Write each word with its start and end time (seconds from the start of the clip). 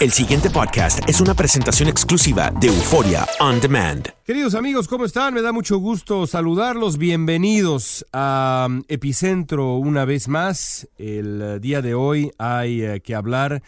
El 0.00 0.12
siguiente 0.12 0.48
podcast 0.48 1.00
es 1.08 1.20
una 1.20 1.34
presentación 1.34 1.88
exclusiva 1.88 2.52
de 2.52 2.68
Euforia 2.68 3.26
On 3.40 3.60
Demand. 3.60 4.06
Queridos 4.24 4.54
amigos, 4.54 4.86
¿cómo 4.86 5.04
están? 5.04 5.34
Me 5.34 5.42
da 5.42 5.50
mucho 5.50 5.78
gusto 5.78 6.28
saludarlos. 6.28 6.98
Bienvenidos 6.98 8.06
a 8.12 8.68
um, 8.70 8.84
Epicentro 8.86 9.74
una 9.74 10.04
vez 10.04 10.28
más. 10.28 10.88
El 10.98 11.42
uh, 11.42 11.58
día 11.58 11.82
de 11.82 11.94
hoy 11.94 12.30
hay 12.38 12.86
uh, 12.86 13.00
que 13.00 13.16
hablar 13.16 13.60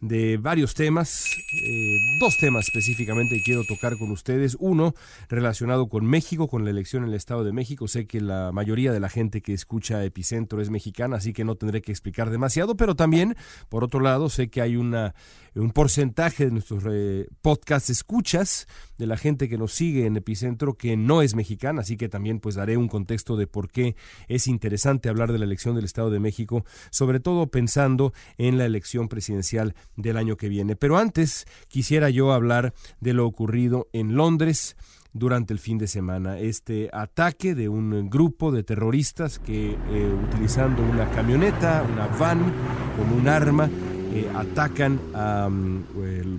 de 0.00 0.36
varios 0.36 0.74
temas, 0.74 1.24
eh, 1.52 1.96
dos 2.20 2.36
temas 2.38 2.66
específicamente 2.66 3.42
quiero 3.44 3.64
tocar 3.64 3.96
con 3.96 4.10
ustedes. 4.10 4.56
Uno 4.60 4.94
relacionado 5.28 5.88
con 5.88 6.04
México, 6.04 6.48
con 6.48 6.64
la 6.64 6.70
elección 6.70 7.02
en 7.04 7.10
el 7.10 7.14
Estado 7.14 7.44
de 7.44 7.52
México. 7.52 7.88
Sé 7.88 8.06
que 8.06 8.20
la 8.20 8.52
mayoría 8.52 8.92
de 8.92 9.00
la 9.00 9.08
gente 9.08 9.40
que 9.40 9.54
escucha 9.54 10.04
Epicentro 10.04 10.60
es 10.60 10.68
mexicana, 10.70 11.16
así 11.16 11.32
que 11.32 11.44
no 11.44 11.56
tendré 11.56 11.80
que 11.80 11.92
explicar 11.92 12.30
demasiado, 12.30 12.76
pero 12.76 12.94
también, 12.94 13.36
por 13.68 13.84
otro 13.84 14.00
lado, 14.00 14.28
sé 14.28 14.48
que 14.48 14.60
hay 14.60 14.76
una, 14.76 15.14
un 15.60 15.70
porcentaje 15.70 16.44
de 16.44 16.50
nuestros 16.50 16.84
eh, 16.90 17.26
podcasts 17.42 17.90
escuchas 17.90 18.66
de 18.98 19.06
la 19.06 19.16
gente 19.16 19.48
que 19.48 19.58
nos 19.58 19.72
sigue 19.72 20.06
en 20.06 20.16
Epicentro 20.16 20.74
que 20.74 20.96
no 20.96 21.22
es 21.22 21.34
mexicana, 21.34 21.80
así 21.80 21.96
que 21.96 22.08
también 22.08 22.40
pues 22.40 22.54
daré 22.54 22.76
un 22.76 22.88
contexto 22.88 23.36
de 23.36 23.46
por 23.46 23.70
qué 23.70 23.96
es 24.28 24.46
interesante 24.46 25.08
hablar 25.08 25.32
de 25.32 25.38
la 25.38 25.44
elección 25.44 25.74
del 25.74 25.84
Estado 25.84 26.10
de 26.10 26.20
México, 26.20 26.64
sobre 26.90 27.20
todo 27.20 27.46
pensando 27.48 28.12
en 28.38 28.58
la 28.58 28.66
elección 28.66 29.08
presidencial 29.08 29.74
del 29.96 30.16
año 30.16 30.36
que 30.36 30.48
viene. 30.48 30.76
Pero 30.76 30.98
antes 30.98 31.46
quisiera 31.68 32.10
yo 32.10 32.32
hablar 32.32 32.74
de 33.00 33.14
lo 33.14 33.26
ocurrido 33.26 33.88
en 33.92 34.14
Londres 34.14 34.76
durante 35.12 35.52
el 35.52 35.58
fin 35.58 35.78
de 35.78 35.88
semana. 35.88 36.38
Este 36.38 36.90
ataque 36.92 37.54
de 37.54 37.68
un 37.68 38.10
grupo 38.10 38.52
de 38.52 38.62
terroristas 38.62 39.38
que 39.38 39.70
eh, 39.70 40.18
utilizando 40.28 40.82
una 40.82 41.08
camioneta, 41.10 41.84
una 41.90 42.06
van 42.06 42.52
con 42.96 43.18
un 43.18 43.28
arma, 43.28 43.70
eh, 44.16 44.30
atacan 44.34 44.98
a 45.14 45.46
um, 45.46 45.84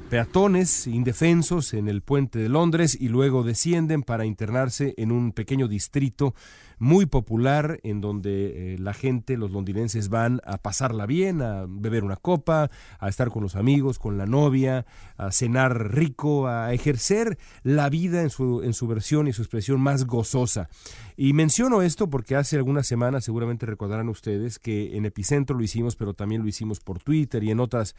peatones 0.09 0.87
indefensos 0.87 1.75
en 1.75 1.87
el 1.87 2.01
puente 2.01 2.39
de 2.39 2.49
Londres 2.49 2.97
y 2.99 3.07
luego 3.09 3.43
descienden 3.43 4.01
para 4.01 4.25
internarse 4.25 4.95
en 4.97 5.11
un 5.11 5.31
pequeño 5.31 5.67
distrito 5.67 6.33
muy 6.79 7.05
popular 7.05 7.79
en 7.83 8.01
donde 8.01 8.73
eh, 8.73 8.77
la 8.79 8.93
gente, 8.93 9.37
los 9.37 9.51
londinenses 9.51 10.09
van 10.09 10.41
a 10.45 10.57
pasarla 10.57 11.05
bien, 11.05 11.41
a 11.41 11.65
beber 11.67 12.03
una 12.03 12.15
copa, 12.17 12.69
a 12.99 13.09
estar 13.09 13.29
con 13.29 13.43
los 13.43 13.55
amigos, 13.55 13.99
con 13.99 14.17
la 14.17 14.25
novia, 14.25 14.85
a 15.17 15.31
cenar 15.31 15.93
rico, 15.93 16.47
a 16.47 16.73
ejercer 16.73 17.37
la 17.63 17.89
vida 17.89 18.21
en 18.21 18.29
su, 18.29 18.61
en 18.63 18.73
su 18.73 18.87
versión 18.87 19.27
y 19.27 19.33
su 19.33 19.41
expresión 19.41 19.81
más 19.81 20.05
gozosa. 20.05 20.69
Y 21.15 21.33
menciono 21.33 21.81
esto 21.81 22.09
porque 22.09 22.35
hace 22.35 22.57
algunas 22.57 22.87
semanas, 22.87 23.23
seguramente 23.23 23.65
recordarán 23.65 24.09
ustedes, 24.09 24.59
que 24.59 24.95
en 24.97 25.05
Epicentro 25.05 25.57
lo 25.57 25.63
hicimos, 25.63 25.95
pero 25.95 26.13
también 26.13 26.41
lo 26.41 26.47
hicimos 26.47 26.79
por 26.79 26.99
Twitter 26.99 27.43
y 27.43 27.51
en 27.51 27.59
otras, 27.59 27.95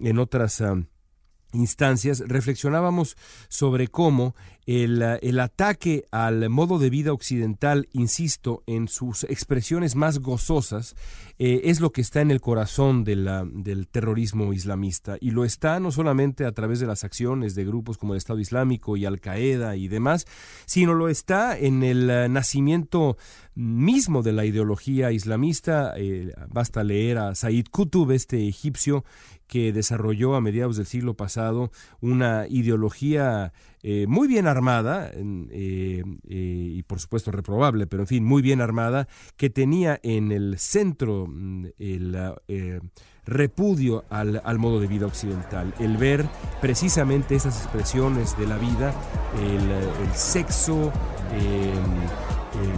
en 0.00 0.18
otras 0.18 0.62
instancias, 1.54 2.20
reflexionábamos 2.26 3.16
sobre 3.48 3.88
cómo 3.88 4.34
el, 4.66 5.02
el, 5.02 5.40
ataque 5.40 6.04
al 6.10 6.48
modo 6.48 6.78
de 6.78 6.90
vida 6.90 7.12
occidental, 7.12 7.88
insisto, 7.92 8.62
en 8.66 8.88
sus 8.88 9.24
expresiones 9.24 9.94
más 9.94 10.18
gozosas, 10.18 10.96
eh, 11.38 11.62
es 11.64 11.80
lo 11.80 11.90
que 11.90 12.00
está 12.00 12.20
en 12.20 12.30
el 12.30 12.40
corazón 12.40 13.02
del 13.02 13.88
terrorismo 13.90 14.52
islamista. 14.52 15.16
Y 15.20 15.32
lo 15.32 15.44
está 15.44 15.80
no 15.80 15.90
solamente 15.90 16.44
a 16.44 16.52
través 16.52 16.78
de 16.78 16.86
las 16.86 17.02
acciones 17.02 17.56
de 17.56 17.64
grupos 17.64 17.98
como 17.98 18.14
el 18.14 18.18
Estado 18.18 18.38
Islámico 18.38 18.96
y 18.96 19.04
Al 19.04 19.20
Qaeda 19.20 19.74
y 19.74 19.88
demás, 19.88 20.26
sino 20.64 20.94
lo 20.94 21.08
está 21.08 21.58
en 21.58 21.82
el 21.82 22.08
eh, 22.08 22.28
nacimiento 22.28 23.16
mismo 23.56 24.22
de 24.22 24.32
la 24.32 24.44
ideología 24.44 25.10
islamista. 25.10 25.94
Eh, 25.96 26.32
basta 26.48 26.84
leer 26.84 27.18
a 27.18 27.34
Said 27.34 27.66
Qutb, 27.70 28.12
este 28.12 28.46
egipcio, 28.46 29.04
que 29.46 29.72
desarrolló 29.72 30.34
a 30.34 30.40
mediados 30.40 30.76
del 30.76 30.86
siglo 30.86 31.14
pasado 31.14 31.70
una 32.00 32.46
ideología 32.48 33.52
eh, 33.82 34.06
muy 34.08 34.28
bien 34.28 34.46
armada, 34.46 35.10
eh, 35.12 35.20
eh, 35.52 36.02
y 36.26 36.82
por 36.84 37.00
supuesto 37.00 37.30
reprobable, 37.30 37.86
pero 37.86 38.04
en 38.04 38.06
fin, 38.06 38.24
muy 38.24 38.40
bien 38.40 38.62
armada, 38.62 39.08
que 39.36 39.50
tenía 39.50 40.00
en 40.02 40.32
el 40.32 40.58
centro 40.58 41.26
mm, 41.28 41.66
el 41.78 42.32
repudio 43.26 44.04
al, 44.08 44.40
al, 44.44 44.58
modo 44.58 44.80
de 44.80 44.86
vida 44.86 45.06
occidental, 45.06 45.74
el 45.80 45.98
ver 45.98 46.24
precisamente 46.60 47.34
esas 47.34 47.62
expresiones 47.62 48.38
de 48.38 48.46
la 48.46 48.56
vida, 48.56 48.94
el, 49.38 49.70
el 49.70 50.14
sexo, 50.14 50.90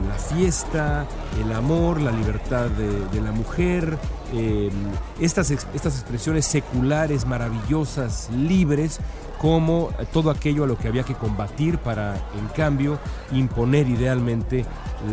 la 0.09 0.15
fiesta, 0.15 1.07
el 1.41 1.53
amor, 1.53 2.01
la 2.01 2.11
libertad 2.11 2.69
de, 2.69 3.21
la 3.21 3.33
mujer, 3.33 3.99
estas, 5.21 5.51
estas 5.51 5.95
expresiones 6.01 6.47
seculares, 6.47 7.27
maravillosas, 7.27 8.31
libres, 8.31 9.01
como 9.39 9.91
todo 10.13 10.31
aquello 10.31 10.65
a 10.65 10.67
lo 10.67 10.79
que 10.79 10.89
había 10.89 11.03
que 11.03 11.15
combatir 11.15 11.79
para, 11.79 12.15
en 12.39 12.49
cambio, 12.57 12.99
imponer 13.33 13.89
idealmente 13.89 14.65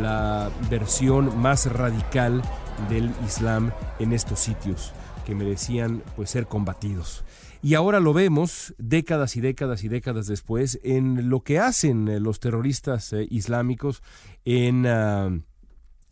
la 0.01 0.49
versión 0.69 1.37
más 1.37 1.65
radical 1.71 2.41
del 2.89 3.11
Islam 3.25 3.71
en 3.99 4.13
estos 4.13 4.39
sitios 4.39 4.93
que 5.25 5.35
merecían 5.35 6.03
pues 6.15 6.29
ser 6.29 6.47
combatidos. 6.47 7.23
Y 7.63 7.75
ahora 7.75 8.01
lo 8.01 8.11
vemos 8.11 8.75
décadas 8.77 9.37
y 9.37 9.39
décadas 9.39 9.85
y 9.85 9.87
décadas 9.87 10.27
después 10.27 10.81
en 10.83 11.29
lo 11.29 11.43
que 11.43 11.59
hacen 11.59 12.21
los 12.21 12.41
terroristas 12.41 13.13
eh, 13.13 13.25
islámicos 13.29 14.03
en 14.43 14.85
ah, 14.85 15.29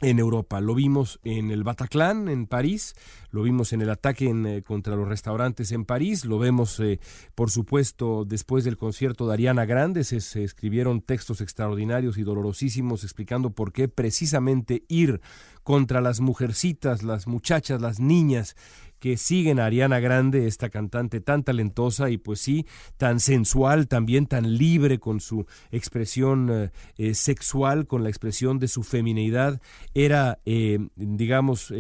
en 0.02 0.20
Europa. 0.20 0.60
Lo 0.62 0.76
vimos 0.76 1.20
en 1.24 1.52
el 1.52 1.64
Bataclan, 1.64 2.28
en 2.28 2.48
París, 2.48 2.96
lo 3.30 3.44
vimos 3.44 3.72
en 3.72 3.82
el 3.82 3.90
ataque 3.90 4.30
eh, 4.30 4.64
contra 4.64 4.96
los 4.96 5.08
restaurantes 5.08 5.72
en 5.72 5.86
París, 5.86 6.26
lo 6.26 6.40
vemos, 6.40 6.80
eh, 6.80 7.00
por 7.36 7.52
supuesto, 7.52 8.26
después 8.26 8.64
del 8.64 8.78
concierto 8.78 9.28
de 9.28 9.34
Ariana 9.34 9.66
Grande, 9.66 10.04
se, 10.04 10.20
se, 10.22 10.44
escribieron 10.44 11.02
textos 11.02 11.40
extraordinarios 11.42 12.18
y 12.18 12.24
dolorosísimos 12.24 13.04
explicando 13.04 13.52
por 13.52 13.72
qué 13.72 13.88
precisamente 13.88 14.84
ir 14.88 15.22
contra 15.72 16.02
las 16.02 16.20
mujercitas, 16.20 17.02
las 17.02 17.28
muchachas, 17.28 17.80
las 17.80 18.02
niñas 18.02 18.58
que 19.00 19.16
siguen 19.16 19.58
a 19.58 19.68
Ariana 19.68 20.02
Grande, 20.02 20.46
esta 20.46 20.70
cantante 20.70 21.22
tan 21.22 21.46
talentosa 21.46 22.10
y 22.10 22.18
pues 22.18 22.42
sí, 22.42 22.68
tan 22.98 23.22
sensual, 23.22 23.88
también 23.88 24.26
tan 24.26 24.58
libre 24.58 25.00
con 25.00 25.22
su 25.22 25.46
expresión 25.72 26.50
eh, 26.52 26.72
eh, 26.98 27.14
sexual, 27.14 27.88
con 27.88 28.04
la 28.04 28.10
expresión 28.10 28.60
de 28.60 28.68
su 28.68 28.84
femineidad, 28.84 29.62
era, 29.94 30.40
eh, 30.44 30.78
digamos, 30.98 31.74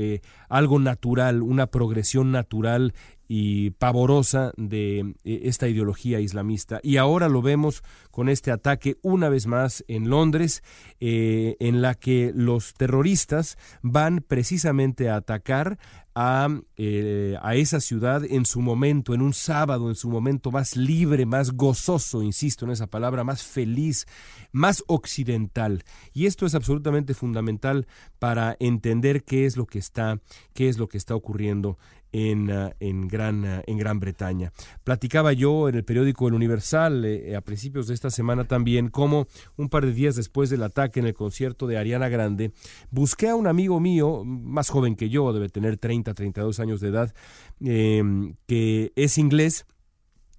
algo 0.48 0.80
natural, 0.80 1.42
una 1.42 1.68
progresión 1.68 2.32
natural 2.32 2.94
y 3.34 3.70
pavorosa 3.70 4.52
de 4.58 5.16
esta 5.24 5.70
ideología 5.70 6.20
islamista. 6.20 6.82
Y 6.84 6.98
ahora 6.98 7.30
lo 7.30 7.42
vemos 7.42 7.82
con 8.12 8.28
este 8.28 8.52
ataque 8.52 8.98
una 9.04 9.30
vez 9.30 9.48
más 9.48 9.86
en 9.88 10.10
Londres, 10.10 10.64
en 11.00 11.82
la 11.82 11.96
que 11.96 12.34
los 12.36 12.74
terroristas 12.74 13.58
van 13.84 14.22
precisamente 14.28 15.10
a 15.10 15.16
atacar 15.16 15.80
a, 16.14 16.50
eh, 16.76 17.38
a, 17.42 17.56
esa 17.56 17.80
ciudad 17.80 18.26
en 18.26 18.46
su 18.46 18.60
momento, 18.60 19.14
en 19.14 19.22
un 19.22 19.34
sábado, 19.34 19.88
en 19.88 19.96
su 19.96 20.10
momento 20.10 20.52
más 20.52 20.76
libre, 20.76 21.26
más 21.26 21.52
gozoso, 21.52 22.22
insisto 22.22 22.66
en 22.66 22.72
esa 22.72 22.88
palabra, 22.88 23.24
más 23.24 23.44
feliz, 23.44 24.08
más 24.52 24.84
occidental. 24.88 25.86
Y 26.12 26.26
esto 26.26 26.46
es 26.46 26.54
absolutamente 26.54 27.14
fundamental 27.14 27.88
para 28.20 28.58
entender 28.60 29.24
qué 29.24 29.46
es 29.46 29.56
lo 29.56 29.66
que 29.66 29.80
está, 29.80 30.20
qué 30.54 30.68
es 30.68 30.78
lo 30.78 30.90
que 30.90 30.98
está 30.98 31.16
ocurriendo 31.16 31.78
en, 32.12 32.52
ah, 32.52 32.76
en, 32.80 33.08
Gran, 33.08 33.46
ah, 33.46 33.64
en 33.66 33.78
Gran 33.78 34.00
Bretaña. 34.00 34.52
Platicaba 34.84 35.34
yo 35.34 35.70
en 35.70 35.76
el 35.76 35.84
periódico 35.84 36.28
El 36.28 36.34
Universal 36.34 37.06
eh, 37.06 37.36
a 37.36 37.42
principios 37.42 37.88
de 37.88 37.94
esta 37.94 38.10
semana 38.10 38.46
también 38.46 38.90
cómo 38.90 39.28
un 39.58 39.70
par 39.70 39.86
de 39.86 39.94
días 39.94 40.16
después 40.16 40.50
del 40.50 40.64
ataque 40.64 41.00
en 41.00 41.08
el 41.08 41.14
concierto 41.14 41.68
de 41.68 41.78
Ariana 41.78 42.10
Grande, 42.10 42.52
busqué 42.90 43.30
a 43.30 43.36
un 43.36 43.48
amigo 43.48 43.80
mío, 43.80 44.24
más 44.26 44.70
joven 44.70 44.96
que 44.96 45.10
yo, 45.10 45.32
debe 45.34 45.50
tener 45.50 45.78
30, 45.78 46.14
32 46.14 46.60
años 46.60 46.82
de 46.82 46.88
edad, 46.90 47.14
em, 47.60 48.36
que 48.48 48.92
es 48.96 49.18
inglés 49.18 49.66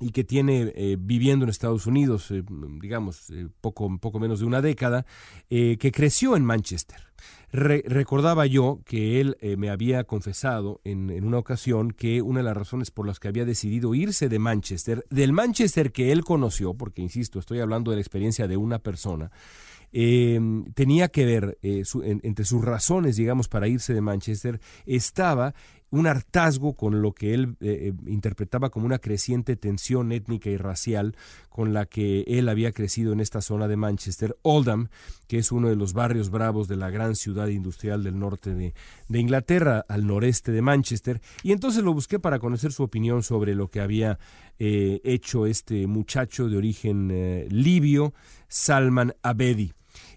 y 0.02 0.10
que 0.10 0.24
tiene 0.24 0.72
eh, 0.74 0.96
viviendo 0.98 1.44
en 1.44 1.50
Estados 1.50 1.86
Unidos, 1.86 2.30
eh, 2.30 2.42
digamos, 2.80 3.32
poco, 3.60 3.98
poco 3.98 4.18
menos 4.18 4.40
de 4.40 4.46
una 4.46 4.60
década, 4.60 5.06
que 5.48 5.92
creció 5.92 6.36
en 6.36 6.44
Manchester. 6.44 7.12
Recordaba 7.52 8.46
yo 8.46 8.80
que 8.86 9.20
él 9.20 9.36
eh, 9.40 9.58
me 9.58 9.68
había 9.68 10.04
confesado 10.04 10.80
en, 10.84 11.10
una 11.22 11.36
ocasión 11.36 11.90
que 11.90 12.22
una 12.22 12.40
de 12.40 12.44
las 12.44 12.56
razones 12.56 12.90
por 12.90 13.06
las 13.06 13.20
que 13.20 13.28
había 13.28 13.44
decidido 13.44 13.94
irse 13.94 14.30
de 14.30 14.38
Manchester, 14.38 15.04
del 15.10 15.34
Manchester 15.34 15.92
que 15.92 16.12
él 16.12 16.24
conoció, 16.24 16.72
porque 16.72 17.02
insisto, 17.02 17.38
estoy 17.38 17.60
hablando 17.60 17.90
de 17.90 17.98
la 17.98 18.00
experiencia 18.00 18.48
de 18.48 18.56
una 18.56 18.78
persona, 18.78 19.30
eh, 19.92 20.40
tenía 20.72 21.08
que 21.08 21.26
ver 21.26 21.58
eh, 21.60 21.82
entre 22.22 22.46
sus 22.46 22.64
razones, 22.64 23.16
digamos, 23.16 23.48
para 23.48 23.68
irse 23.68 23.92
de 23.92 24.00
Manchester, 24.00 24.58
estaba 24.86 25.54
un 25.92 26.06
hartazgo 26.06 26.74
con 26.74 27.02
lo 27.02 27.12
que 27.12 27.34
él 27.34 27.56
eh, 27.60 27.92
interpretaba 28.06 28.70
como 28.70 28.86
una 28.86 28.98
creciente 28.98 29.56
tensión 29.56 30.10
étnica 30.10 30.50
y 30.50 30.56
racial 30.56 31.14
con 31.50 31.74
la 31.74 31.84
que 31.86 32.22
él 32.26 32.48
había 32.48 32.72
crecido 32.72 33.12
en 33.12 33.20
esta 33.20 33.42
zona 33.42 33.68
de 33.68 33.76
Manchester, 33.76 34.36
Oldham, 34.42 34.88
que 35.28 35.38
es 35.38 35.52
uno 35.52 35.68
de 35.68 35.76
los 35.76 35.92
barrios 35.92 36.30
bravos 36.30 36.66
de 36.66 36.76
la 36.76 36.90
gran 36.90 37.14
ciudad 37.14 37.48
industrial 37.48 38.02
del 38.02 38.18
norte 38.18 38.54
de, 38.54 38.72
Inglaterra, 39.20 39.84
al 39.86 40.06
noreste 40.06 40.50
de 40.50 40.62
Manchester, 40.62 41.20
y 41.42 41.52
entonces 41.52 41.84
lo 41.84 41.92
busqué 41.92 42.18
para 42.18 42.38
conocer 42.38 42.72
su 42.72 42.82
opinión 42.82 43.22
sobre 43.22 43.54
lo 43.54 43.68
que 43.68 43.80
había 43.80 44.18
hecho 44.58 45.46
este 45.46 45.86
muchacho 45.86 46.48
de 46.48 46.56
origen 46.56 47.48
libio, 47.50 48.14
Salman 48.48 49.14
Abedi. 49.22 49.72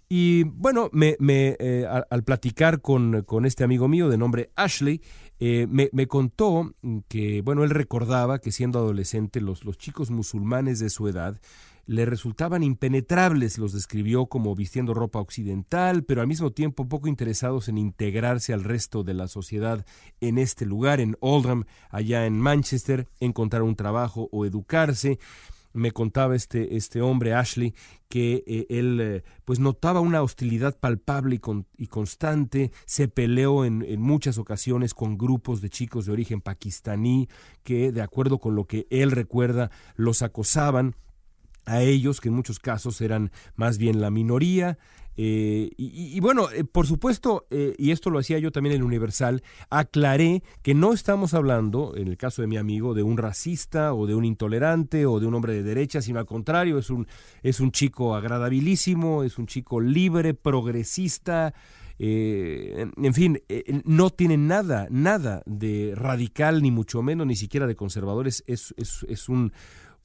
Y 0.07 0.44
bueno, 0.44 0.90
me, 0.92 1.16
eh, 1.19 1.88
al, 2.10 2.24
platicar 2.24 2.81
con, 2.81 3.24
con, 3.24 3.46
este 3.46 3.63
amigo 3.63 3.88
mío 3.88 4.07
de 4.07 4.18
nombre 4.18 4.52
Ashley, 4.56 5.02
eh, 5.40 5.68
me, 5.69 5.90
me, 5.94 6.07
contó 6.07 6.74
que, 7.07 7.42
bueno, 7.42 7.63
él 7.63 7.72
recordaba 7.72 8.40
que 8.40 8.52
siendo 8.52 8.80
adolescente 8.80 9.42
los, 9.42 9.66
los 9.66 9.78
chicos 9.78 10.12
musulmanes 10.12 10.80
de 10.80 10.90
su 10.90 11.07
edad 11.07 11.40
le 11.88 12.06
resultaban 12.06 12.63
impenetrables, 12.63 13.57
los 13.57 13.74
describió 13.74 14.25
como 14.25 14.56
vistiendo 14.56 14.94
ropa 14.94 15.19
occidental, 15.19 16.04
pero 16.04 16.22
al 16.22 16.28
mismo 16.28 16.52
tiempo 16.52 16.88
poco 16.88 17.07
interesados 17.07 17.68
en 17.68 17.78
integrarse 17.78 18.54
al 18.54 18.63
resto 18.63 19.04
de 19.04 19.13
la 19.13 19.28
sociedad 19.28 19.86
en 20.19 20.38
este 20.38 20.66
lugar, 20.66 21.00
en 21.00 21.16
Oldham, 21.19 21.66
allá 21.90 22.25
en 22.25 22.40
Manchester, 22.40 23.07
encontrar 23.19 23.62
un 23.62 23.75
trabajo 23.75 24.30
o 24.31 24.46
educarse 24.46 25.19
me 25.75 25.92
contaba 25.92 26.36
este, 26.36 26.77
este 26.77 27.01
hombre, 27.01 27.33
Ashley, 27.33 27.75
que 28.07 28.44
eh, 28.48 28.66
él 28.69 29.00
eh, 29.01 29.24
pues 29.44 29.60
notaba 29.60 30.00
una 30.00 30.22
hostilidad 30.22 30.80
palpable 30.80 31.36
y, 31.36 31.83
y 31.83 31.88
constante, 31.88 32.72
se 32.86 33.07
peleó 33.07 33.66
en, 33.66 33.83
en, 33.83 34.01
muchas 34.01 34.38
ocasiones 34.38 34.94
con 34.94 35.18
grupos 35.18 35.62
de 35.62 35.69
chicos 35.69 36.06
de 36.06 36.13
origen 36.13 36.39
pakistaní 36.39 37.27
que, 37.63 37.92
de 37.92 38.01
acuerdo 38.01 38.39
con 38.39 38.56
lo 38.56 38.66
que 38.66 38.88
él 38.89 39.12
recuerda, 39.12 39.69
los 39.95 40.22
acosaban. 40.22 40.95
A 41.68 41.81
ellos, 41.81 42.21
que 42.21 42.30
en 42.30 42.36
muchos 42.36 42.60
casos 42.60 43.01
eran 43.01 43.31
más 43.56 43.80
bien 43.80 44.00
la 44.00 44.12
minoría, 44.12 44.78
eh, 45.17 45.69
y, 45.77 46.19
bueno, 46.19 46.50
eh, 46.51 46.63
por 46.63 46.88
supuesto, 46.88 47.47
eh, 47.50 47.73
y 47.77 47.91
esto 47.91 48.09
lo 48.09 48.19
hacía 48.19 48.39
yo 48.39 48.51
también 48.51 48.75
en 48.75 48.83
Universal, 48.83 49.44
aclaré 49.69 50.44
que 50.62 50.73
no 50.73 50.94
estamos 50.94 51.33
hablando, 51.33 51.94
en 51.95 52.07
el 52.07 52.17
caso 52.17 52.41
de 52.41 52.47
mi 52.47 52.57
amigo, 52.57 52.94
de 52.94 53.03
un 53.03 53.17
racista 53.17 53.94
o 53.94 54.07
de 54.07 54.15
un 54.15 54.25
intolerante 54.25 55.06
o 55.06 55.19
de 55.19 55.27
un 55.27 55.35
hombre 55.35 55.53
de 55.53 55.63
derecha, 55.63 56.01
sino 56.01 56.19
al 56.19 56.25
contrario, 56.25 56.77
es 56.77 56.89
un, 56.89 57.07
es 57.44 57.59
un 57.59 57.71
chico 57.71 58.15
agradabilísimo, 58.15 59.23
es 59.23 59.38
un 59.38 59.47
chico 59.47 59.79
libre, 59.79 60.33
progresista. 60.33 61.53
en 61.97 63.13
fin, 63.13 63.41
no 63.85 64.09
tiene 64.09 64.35
nada, 64.35 64.88
nada 64.89 65.44
de 65.45 65.94
radical, 65.95 66.61
ni 66.61 66.71
mucho 66.71 67.01
menos, 67.01 67.25
ni 67.25 67.38
siquiera 67.38 67.68
de 67.68 67.75
conservadores. 67.75 68.44
es, 68.47 68.73
es 68.77 69.29
un, 69.29 69.53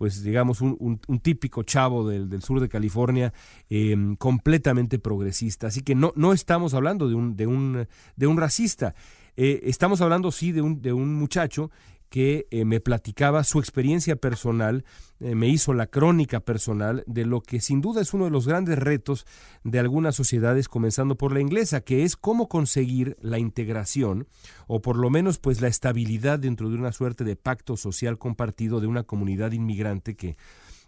pues 0.01 0.23
digamos, 0.23 0.63
un, 0.63 0.99
típico 1.23 1.63
chavo 1.63 2.09
del, 2.09 2.43
sur 2.43 2.59
de 2.59 2.71
California, 2.71 3.35
em, 3.69 4.17
completamente 4.17 4.99
progresista. 4.99 5.67
Así 5.67 5.83
que 5.83 5.95
no, 5.95 6.15
no 6.17 6.33
estamos 6.33 6.73
hablando 6.73 7.07
de 7.07 7.15
un, 7.15 7.37
de 7.37 7.47
un, 7.47 7.87
de 8.17 8.27
un 8.27 8.39
racista, 8.39 8.95
eh, 9.37 9.61
estamos 9.65 10.01
hablando 10.01 10.33
sí 10.33 10.53
de 10.53 10.63
un, 10.63 10.81
de 10.81 10.95
un 10.95 11.17
muchacho 11.17 11.71
que 12.11 12.49
eh, 12.51 12.65
me 12.65 12.81
platicaba 12.81 13.45
su 13.45 13.61
experiencia 13.61 14.17
personal, 14.17 14.85
eh, 15.21 15.35
me 15.37 15.49
hizo 15.49 15.73
la 15.73 15.87
crónica 15.87 16.41
personal 16.41 17.05
de 17.07 17.25
lo 17.25 17.41
que 17.41 17.61
sin 17.61 17.81
duda 17.81 18.03
es 18.03 18.13
uno 18.13 18.25
de 18.25 18.33
los 18.33 18.49
grandes 18.49 18.79
retos 18.79 19.27
de 19.63 19.79
algunas 19.79 20.17
sociedades, 20.17 20.69
comenzando 20.69 21.17
por 21.17 21.33
la 21.33 21.41
inglesa, 21.41 21.81
que 21.81 22.03
es 22.03 22.17
cómo 22.17 22.49
conseguir 22.49 23.17
la 23.21 23.39
integración 23.39 24.27
o 24.67 24.83
por 24.83 24.97
lo 24.97 25.09
menos 25.09 25.39
pues 25.39 25.61
la 25.61 25.69
estabilidad 25.69 26.41
dentro 26.41 26.69
de 26.69 26.77
una 26.77 26.93
suerte 26.93 27.23
de 27.23 27.37
pacto 27.37 27.77
social 27.77 28.19
compartido 28.19 28.81
de 28.81 28.89
una 28.89 29.05
comunidad 29.05 29.53
inmigrante 29.53 30.17
que 30.17 30.37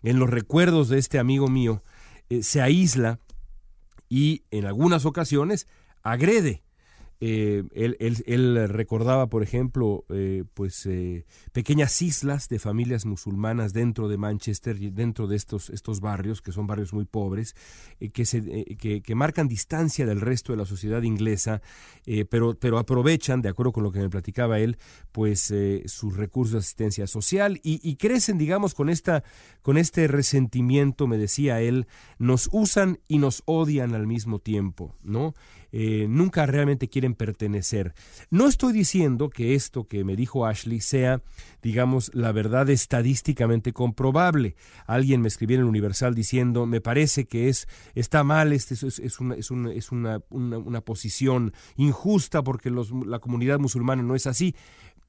en 0.03 0.19
los 0.19 0.29
recuerdos 0.29 0.89
de 0.89 0.99
este 0.99 1.21
amigo 1.21 1.47
mío 1.47 1.85
eh, 2.31 2.43
se 2.43 2.61
aísla 2.61 3.21
y 4.09 4.43
en 4.51 4.67
algunas 4.67 5.07
ocasiones 5.07 5.69
agrede 6.03 6.65
eh, 7.25 7.63
él, 8.27 8.69
recordaba, 8.69 9.29
por 9.29 9.45
ejemplo, 9.45 10.05
eh, 10.09 10.43
pues 10.55 10.87
eh, 10.87 11.25
pequeñas 11.53 12.03
islas 12.03 12.49
de 12.49 12.59
familias 12.59 13.07
musulmanas 13.07 13.73
dentro 13.73 14.09
de 14.09 14.17
Manchester, 14.17 14.77
dentro 14.93 15.29
de 15.29 15.37
estos, 15.37 15.71
estos 15.71 16.01
barrios, 16.01 16.43
que 16.43 16.51
son 16.51 16.67
barrios 16.67 16.93
muy 16.93 17.05
pobres, 17.05 17.55
que, 18.13 18.25
se, 18.25 18.65
que, 18.75 19.15
marcan 19.15 19.47
distancia 19.47 20.05
del 20.05 20.21
resto 20.21 20.53
de 20.53 20.59
la 20.59 20.67
sociedad 20.67 21.01
inglesa, 21.03 21.63
pero, 22.29 22.59
pero 22.59 22.79
aprovechan, 22.79 23.41
de 23.41 23.51
acuerdo 23.51 23.71
con 23.71 23.85
lo 23.85 23.93
que 23.93 24.01
me 24.01 24.11
platicaba 24.11 24.59
él, 24.59 24.77
pues 25.13 25.55
sus 25.87 26.17
recursos 26.17 26.53
de 26.55 26.59
asistencia 26.59 27.07
social 27.07 27.61
y, 27.63 27.79
y, 27.89 27.95
crecen, 27.97 28.37
digamos, 28.37 28.75
con, 28.75 28.89
esta, 28.89 29.23
con 29.63 29.79
este 29.79 30.09
resentimiento, 30.09 31.07
me 31.07 31.19
decía 31.19 31.61
él, 31.61 31.87
nos 32.19 32.49
usan 32.51 32.99
y 33.07 33.19
nos 33.19 33.45
odian 33.45 33.95
al 33.95 34.09
mismo 34.09 34.41
tiempo, 34.41 34.97
¿no? 35.05 35.35
Eh, 35.75 36.07
nunca 36.09 36.45
realmente 36.45 36.89
quieren 36.89 37.15
pertenecer. 37.15 37.95
No 38.31 38.47
estoy 38.47 38.75
diciendo 38.75 39.31
que 39.31 39.55
esto 39.55 39.89
que 39.89 40.05
me 40.05 40.17
dijo 40.17 40.45
Ashley 40.47 40.81
sea, 40.81 41.23
digamos, 41.63 42.11
la 42.15 42.31
verdad 42.31 42.69
estadísticamente 42.69 43.73
comprobable. 43.73 44.55
Alguien 44.87 45.23
me 45.23 45.29
escribió 45.29 45.57
en 45.57 45.63
el 45.63 45.69
Universal 45.69 46.15
diciendo, 46.15 46.67
me 46.67 46.83
parece 46.83 47.25
que 47.25 47.49
es, 47.49 47.67
está 47.95 48.23
mal, 48.23 48.53
este 48.53 48.75
es, 48.75 48.83
es, 48.83 49.21
una, 49.21 49.35
es, 49.35 49.51
una, 49.51 49.73
es 49.73 49.91
una, 49.91 50.21
una, 50.31 50.81
posición 50.83 51.55
injusta 51.77 52.43
porque 52.43 52.69
los, 52.69 52.91
la 53.07 53.19
comunidad 53.19 53.59
musulmana 53.59 54.03
no 54.03 54.15
es 54.15 54.27
así. 54.27 54.55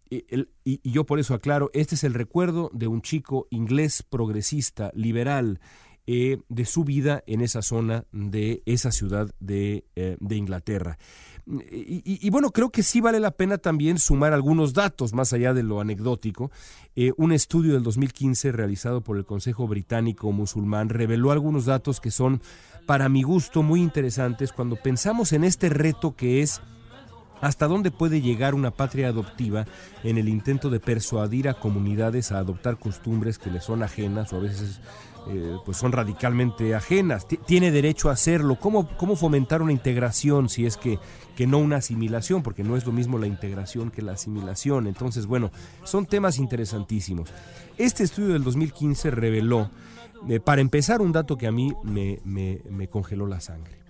Y, 0.10 0.26
y, 0.64 0.92
yo 0.92 1.06
por 1.06 1.20
eso 1.20 1.34
aclaro, 1.34 1.72
este 1.74 1.96
es 1.96 2.04
el 2.04 2.14
recuerdo 2.14 2.70
de 2.74 2.88
un 2.88 3.02
chico 3.02 3.48
inglés 3.50 4.04
progresista, 4.04 4.92
liberal, 4.94 5.60
eh, 6.06 6.40
de 6.50 6.66
su 6.66 6.84
vida 6.84 7.24
en 7.28 7.40
esa 7.40 7.62
zona 7.62 8.04
de 8.12 8.62
esa 8.66 8.92
ciudad 8.92 9.30
de, 9.40 9.86
eh, 9.96 10.18
Inglaterra. 10.32 10.98
Y, 11.46 12.30
bueno, 12.30 12.52
creo 12.52 12.72
que 12.72 12.84
sí 12.84 13.02
vale 13.02 13.20
la 13.20 13.32
pena 13.32 13.58
también 13.58 13.98
sumar 13.98 14.32
algunos 14.32 14.74
datos 14.74 15.14
más 15.14 15.34
allá 15.34 15.54
de 15.54 15.64
lo 15.64 15.82
anecdótico. 15.82 16.52
Eh, 16.96 17.12
un 17.18 17.34
estudio 17.34 17.74
del 17.74 17.84
2015 17.84 18.54
realizado 18.54 19.02
por 19.02 19.18
el 19.18 19.26
Consejo 19.26 19.68
Británico 19.68 20.32
Musulmán 20.32 20.88
reveló 20.90 21.32
algunos 21.32 21.66
datos 21.66 22.00
que 22.00 22.12
son, 22.12 22.42
para 22.86 23.10
mi 23.10 23.24
gusto, 23.24 23.62
muy 23.62 23.82
interesantes 23.82 24.54
cuando 24.54 24.78
pensamos 24.78 25.34
en 25.34 25.44
este 25.44 25.68
reto 25.68 26.16
que 26.16 26.42
es 26.42 26.62
¿Hasta 27.44 27.68
dónde 27.68 27.92
puede 27.92 28.22
llegar 28.22 28.56
una 28.56 28.72
patria 28.72 29.10
adoptiva 29.10 29.66
en 30.02 30.18
el 30.18 30.30
intento 30.30 30.70
de 30.70 30.80
persuadir 30.80 31.50
a 31.50 31.56
comunidades 31.56 32.32
a 32.32 32.38
adoptar 32.38 32.80
costumbres 32.80 33.38
que 33.38 33.52
les 33.52 33.66
son 33.66 33.84
ajenas 33.84 34.32
o 34.32 34.38
a 34.38 34.40
veces 34.40 34.80
eh, 35.28 35.58
pues 35.66 35.76
son 35.76 35.92
radicalmente 35.92 36.74
ajenas? 36.74 37.28
¿Tiene 37.28 37.72
derecho 37.72 38.10
a 38.10 38.14
hacerlo? 38.14 38.58
¿Cómo, 38.58 38.88
¿Cómo 38.96 39.18
fomentar 39.18 39.62
una 39.62 39.74
integración 39.74 40.48
si 40.48 40.66
es 40.66 40.78
que, 40.78 41.00
que 41.36 41.46
no 41.46 41.58
una 41.58 41.76
asimilación? 41.76 42.44
Porque 42.44 42.64
no 42.64 42.78
es 42.78 42.86
lo 42.86 42.94
mismo 42.94 43.18
la 43.18 43.28
integración 43.28 43.92
que 43.92 44.02
la 44.02 44.14
asimilación. 44.14 44.88
Entonces, 44.88 45.26
bueno, 45.26 45.52
son 45.84 46.06
temas 46.06 46.40
interesantísimos. 46.40 47.30
Este 47.78 48.06
estudio 48.06 48.32
del 48.32 48.46
2015 48.46 49.12
reveló, 49.12 49.70
eh, 50.30 50.40
para 50.40 50.62
empezar, 50.62 51.02
un 51.02 51.12
dato 51.12 51.38
que 51.38 51.48
a 51.48 51.52
mí 51.52 51.74
me, 51.84 52.22
me, 52.24 52.62
me 52.70 52.88
congeló 52.88 53.28
la 53.28 53.42
sangre. 53.42 53.83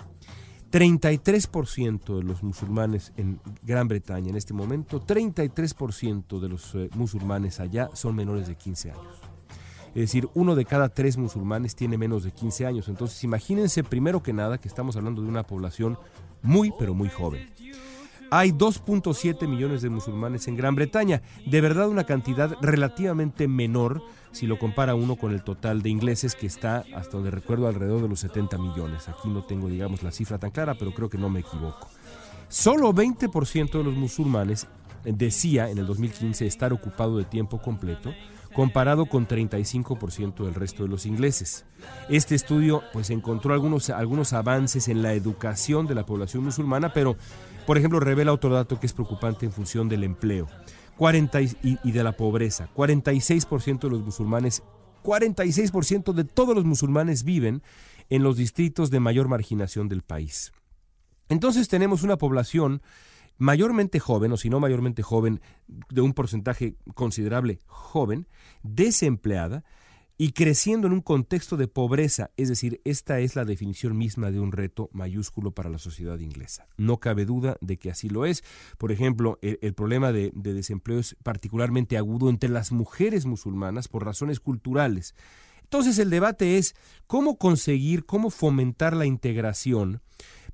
33% 0.73 2.17
de 2.17 2.23
los 2.23 2.41
musulmanes 2.41 3.13
en 3.15 3.39
Gran 3.61 3.87
Bretaña 3.87 4.31
en 4.31 4.35
este 4.35 4.55
momento, 4.55 4.99
33% 5.05 6.39
de 6.39 6.49
los 6.49 6.73
eh, 6.73 6.89
musulmanes 6.95 7.59
allá 7.59 7.91
son 7.93 8.15
menores 8.15 8.47
de 8.47 8.55
15 8.55 8.89
años. 8.89 9.21
Es 9.89 10.01
decir, 10.01 10.27
uno 10.33 10.55
de 10.55 10.65
cada 10.65 10.89
tres 10.89 11.15
musulmanes 11.15 11.75
tiene 11.75 11.99
menos 11.99 12.23
de 12.23 12.31
15 12.31 12.65
años. 12.65 12.87
Entonces, 12.87 13.23
imagínense 13.23 13.83
primero 13.83 14.23
que 14.23 14.33
nada 14.33 14.57
que 14.57 14.67
estamos 14.67 14.95
hablando 14.95 15.21
de 15.21 15.27
una 15.27 15.43
población 15.43 15.99
muy, 16.41 16.73
pero 16.79 16.95
muy 16.95 17.09
joven. 17.09 17.52
Hay 18.35 18.49
2.7 18.49 19.47
millones 19.47 19.83
de 19.83 19.91
musulmanes 19.91 20.47
en 20.47 20.57
Gran 20.57 20.73
Bretaña, 20.73 21.21
de 21.45 21.61
verdad 21.61 21.87
una 21.87 22.05
cantidad 22.05 22.57
relativamente 22.61 23.47
menor 23.47 24.01
si 24.31 24.47
lo 24.47 24.57
compara 24.57 24.95
uno 24.95 25.17
con 25.17 25.33
el 25.33 25.43
total 25.43 25.83
de 25.83 25.91
ingleses 25.91 26.33
que 26.33 26.47
está, 26.47 26.83
hasta 26.95 27.11
donde 27.11 27.29
recuerdo, 27.29 27.67
alrededor 27.67 28.01
de 28.01 28.09
los 28.09 28.21
70 28.21 28.57
millones. 28.57 29.07
Aquí 29.07 29.29
no 29.29 29.43
tengo, 29.43 29.69
digamos, 29.69 30.01
la 30.01 30.11
cifra 30.11 30.39
tan 30.39 30.49
clara, 30.49 30.73
pero 30.73 30.95
creo 30.95 31.11
que 31.11 31.19
no 31.19 31.29
me 31.29 31.41
equivoco. 31.41 31.87
Solo 32.49 32.91
20% 32.91 33.71
de 33.71 33.83
los 33.83 33.93
musulmanes 33.93 34.65
decía 35.05 35.69
en 35.69 35.77
el 35.77 35.85
2015 35.85 36.47
estar 36.47 36.73
ocupado 36.73 37.19
de 37.19 37.25
tiempo 37.25 37.61
completo, 37.61 38.15
comparado 38.53 39.07
con 39.07 39.27
35% 39.27 40.45
del 40.45 40.53
resto 40.53 40.83
de 40.83 40.89
los 40.89 41.05
ingleses. 41.05 41.65
Este 42.09 42.35
estudio 42.35 42.83
pues 42.93 43.09
encontró 43.09 43.53
algunos, 43.53 43.89
algunos 43.89 44.33
avances 44.33 44.87
en 44.87 45.01
la 45.01 45.13
educación 45.13 45.87
de 45.87 45.95
la 45.95 46.05
población 46.05 46.43
musulmana, 46.43 46.93
pero 46.93 47.17
por 47.65 47.77
ejemplo 47.77 47.99
revela 47.99 48.31
otro 48.31 48.53
dato 48.53 48.79
que 48.79 48.85
es 48.85 48.93
preocupante 48.93 49.45
en 49.45 49.51
función 49.51 49.89
del 49.89 50.03
empleo 50.03 50.47
40 50.97 51.41
y, 51.41 51.91
de 51.91 52.03
la 52.03 52.13
pobreza. 52.13 52.69
46% 52.75 53.79
de 53.79 53.89
los 53.89 54.01
musulmanes, 54.01 54.63
46% 55.03 56.13
de 56.13 56.23
todos 56.23 56.55
los 56.55 56.65
musulmanes 56.65 57.23
viven 57.23 57.63
en 58.09 58.23
los 58.23 58.37
distritos 58.37 58.91
de 58.91 58.99
mayor 58.99 59.27
marginación 59.27 59.89
del 59.89 60.01
país. 60.01 60.53
Entonces 61.29 61.67
tenemos 61.67 62.03
una 62.03 62.17
población 62.17 62.81
mayormente 63.37 63.99
joven, 63.99 64.31
o 64.31 64.37
si 64.37 64.49
no 64.49 64.59
mayormente 64.59 65.03
joven, 65.03 65.41
de 65.67 66.01
un 66.01 66.13
porcentaje 66.13 66.75
considerable 66.93 67.59
joven, 67.65 68.27
desempleada 68.63 69.63
y 70.17 70.31
creciendo 70.31 70.87
en 70.87 70.93
un 70.93 71.01
contexto 71.01 71.57
de 71.57 71.67
pobreza. 71.67 72.31
Es 72.37 72.47
decir, 72.47 72.81
esta 72.85 73.19
es 73.19 73.35
la 73.35 73.45
definición 73.45 73.97
misma 73.97 74.31
de 74.31 74.39
un 74.39 74.51
reto 74.51 74.89
mayúsculo 74.93 75.51
para 75.51 75.69
la 75.69 75.79
sociedad 75.79 76.19
inglesa. 76.19 76.67
No 76.77 76.99
cabe 76.99 77.25
duda 77.25 77.57
de 77.61 77.77
que 77.77 77.89
así 77.89 78.09
lo 78.09 78.25
es. 78.25 78.43
Por 78.77 78.91
ejemplo, 78.91 79.39
el, 79.41 79.73
problema 79.73 80.11
de, 80.11 80.31
de 80.35 80.53
desempleo 80.53 80.99
es 80.99 81.15
particularmente 81.23 81.97
agudo 81.97 82.29
entre 82.29 82.49
las 82.49 82.71
mujeres 82.71 83.25
musulmanas 83.25 83.87
por 83.87 84.05
razones 84.05 84.39
culturales. 84.39 85.15
Entonces 85.63 85.97
el 85.97 86.11
debate 86.11 86.59
es 86.59 86.75
cómo 87.07 87.37
conseguir, 87.37 88.05
cómo 88.05 88.29
fomentar 88.29 88.95
la 88.95 89.07
integración, 89.07 90.01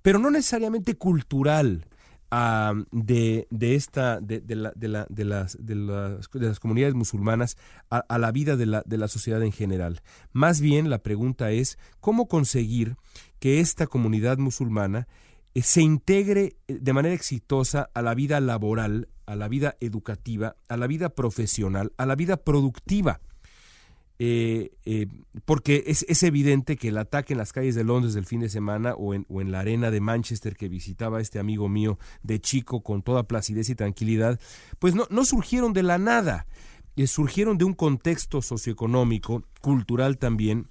pero 0.01 0.17
no 0.17 0.31
necesariamente 0.31 0.95
cultural, 0.95 1.85
de, 2.31 3.47
de, 3.49 3.75
esta 3.75 4.21
de, 4.21 4.39
de, 4.39 4.55
la, 4.55 4.71
de, 4.75 4.87
la, 4.87 5.07
de, 5.09 5.25
las, 5.25 5.57
de, 5.59 5.75
las, 5.75 6.29
de 6.31 6.47
las 6.47 6.59
comunidades 6.59 6.93
musulmanas 6.93 7.57
a, 7.89 7.97
a, 7.97 8.17
la 8.19 8.31
vida 8.31 8.55
de 8.55 8.65
la, 8.65 8.83
de 8.85 8.97
la 8.97 9.07
sociedad 9.07 9.41
en 9.43 9.51
general. 9.51 10.01
Más 10.31 10.61
bien 10.61 10.89
la 10.89 10.99
pregunta 10.99 11.51
es 11.51 11.79
cómo 11.99 12.27
conseguir 12.27 12.97
que 13.39 13.59
esta 13.59 13.87
comunidad 13.87 14.37
musulmana 14.37 15.07
eh, 15.53 15.61
se 15.63 15.81
integre 15.81 16.57
eh, 16.67 16.77
de 16.79 16.93
manera 16.93 17.15
exitosa 17.15 17.89
a 17.93 18.01
la 18.01 18.13
vida 18.13 18.39
laboral, 18.39 19.09
a 19.25 19.35
la 19.35 19.47
vida 19.47 19.75
educativa, 19.79 20.55
a 20.67 20.77
la 20.77 20.87
vida 20.87 21.09
profesional, 21.09 21.93
a 21.97 22.05
la 22.05 22.15
vida 22.15 22.37
productiva. 22.37 23.21
Eh, 24.21 24.71
eh, 24.83 25.07
porque 25.45 25.85
es, 25.87 26.05
es, 26.09 26.23
evidente 26.23 26.75
que 26.75 26.89
el 26.89 26.97
ataque 26.97 27.33
en 27.33 27.37
las 27.37 27.53
calles 27.53 27.73
de 27.73 27.85
Londres 27.85 28.13
del 28.13 28.25
fin 28.25 28.41
de 28.41 28.49
semana 28.49 28.93
o 28.95 29.13
en, 29.13 29.25
o 29.29 29.39
en, 29.39 29.53
la 29.53 29.61
arena 29.61 29.91
de 29.91 30.01
Manchester 30.01 30.57
que 30.57 30.67
visitaba 30.67 31.21
este 31.21 31.39
amigo 31.39 31.69
mío 31.69 31.97
de 32.21 32.41
chico 32.41 32.83
con 32.83 33.01
toda 33.01 33.29
placidez 33.29 33.69
y 33.69 33.75
tranquilidad, 33.75 34.37
pues 34.77 34.93
no, 34.93 35.07
no 35.09 35.23
surgieron 35.23 35.71
de 35.71 35.83
la 35.83 35.97
nada, 35.97 36.47
eh, 36.97 37.07
surgieron 37.07 37.57
de 37.57 37.63
un 37.63 37.73
contexto 37.73 38.41
socioeconómico, 38.41 39.45
cultural 39.61 40.17
también, 40.17 40.67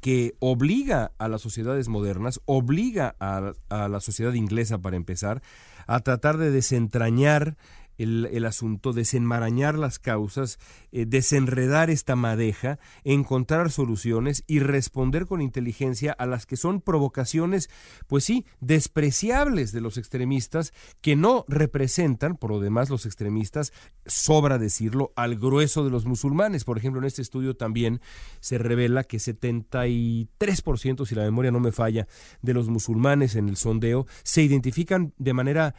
que 0.00 0.34
obliga 0.38 1.12
a 1.18 1.28
las 1.28 1.42
sociedades 1.42 1.88
modernas, 1.88 2.40
obliga 2.46 3.14
a, 3.20 3.52
a 3.68 3.88
la 3.88 4.00
sociedad 4.00 4.32
inglesa 4.32 4.78
para 4.78 4.96
empezar, 4.96 5.42
a 5.86 6.00
tratar 6.00 6.38
de 6.38 6.50
desentrañar 6.50 7.58
el, 7.98 8.28
el, 8.32 8.44
asunto, 8.44 8.92
desenmarañar 8.92 9.78
las 9.78 9.98
causas, 9.98 10.58
eh, 10.92 11.06
desenredar 11.06 11.90
esta 11.90 12.16
madeja, 12.16 12.78
encontrar 13.04 13.70
soluciones 13.70 14.44
y 14.46 14.58
responder 14.58 15.26
con 15.26 15.40
inteligencia 15.40 16.12
a 16.12 16.26
las 16.26 16.46
que 16.46 16.56
son 16.56 16.80
provocaciones, 16.80 17.70
pues 18.06 18.24
sí, 18.24 18.44
despreciables 18.60 19.72
de 19.72 19.80
los 19.80 19.98
extremistas, 19.98 20.72
que 21.00 21.16
no 21.16 21.44
representan, 21.48 22.36
por 22.36 22.50
lo 22.50 22.60
demás, 22.60 22.90
los 22.90 23.06
extremistas, 23.06 23.72
sobra 24.06 24.58
decirlo, 24.58 25.12
al 25.16 25.36
grueso 25.36 25.84
de 25.84 25.90
los 25.90 26.04
musulmanes. 26.04 26.64
Por 26.64 26.78
ejemplo, 26.78 27.00
en 27.00 27.06
este 27.06 27.22
estudio 27.22 27.56
también 27.56 28.00
se 28.40 28.58
revela 28.58 29.04
que 29.04 29.18
73%, 29.18 31.06
si 31.06 31.14
la 31.14 31.22
memoria 31.22 31.50
no 31.50 31.60
me 31.60 31.72
falla, 31.72 32.06
de 32.42 32.54
los 32.54 32.68
musulmanes 32.68 33.36
en 33.36 33.48
el 33.48 33.56
sondeo 33.56 34.06
se 34.22 34.42
identifican 34.42 35.12
de 35.18 35.32
manera 35.32 35.74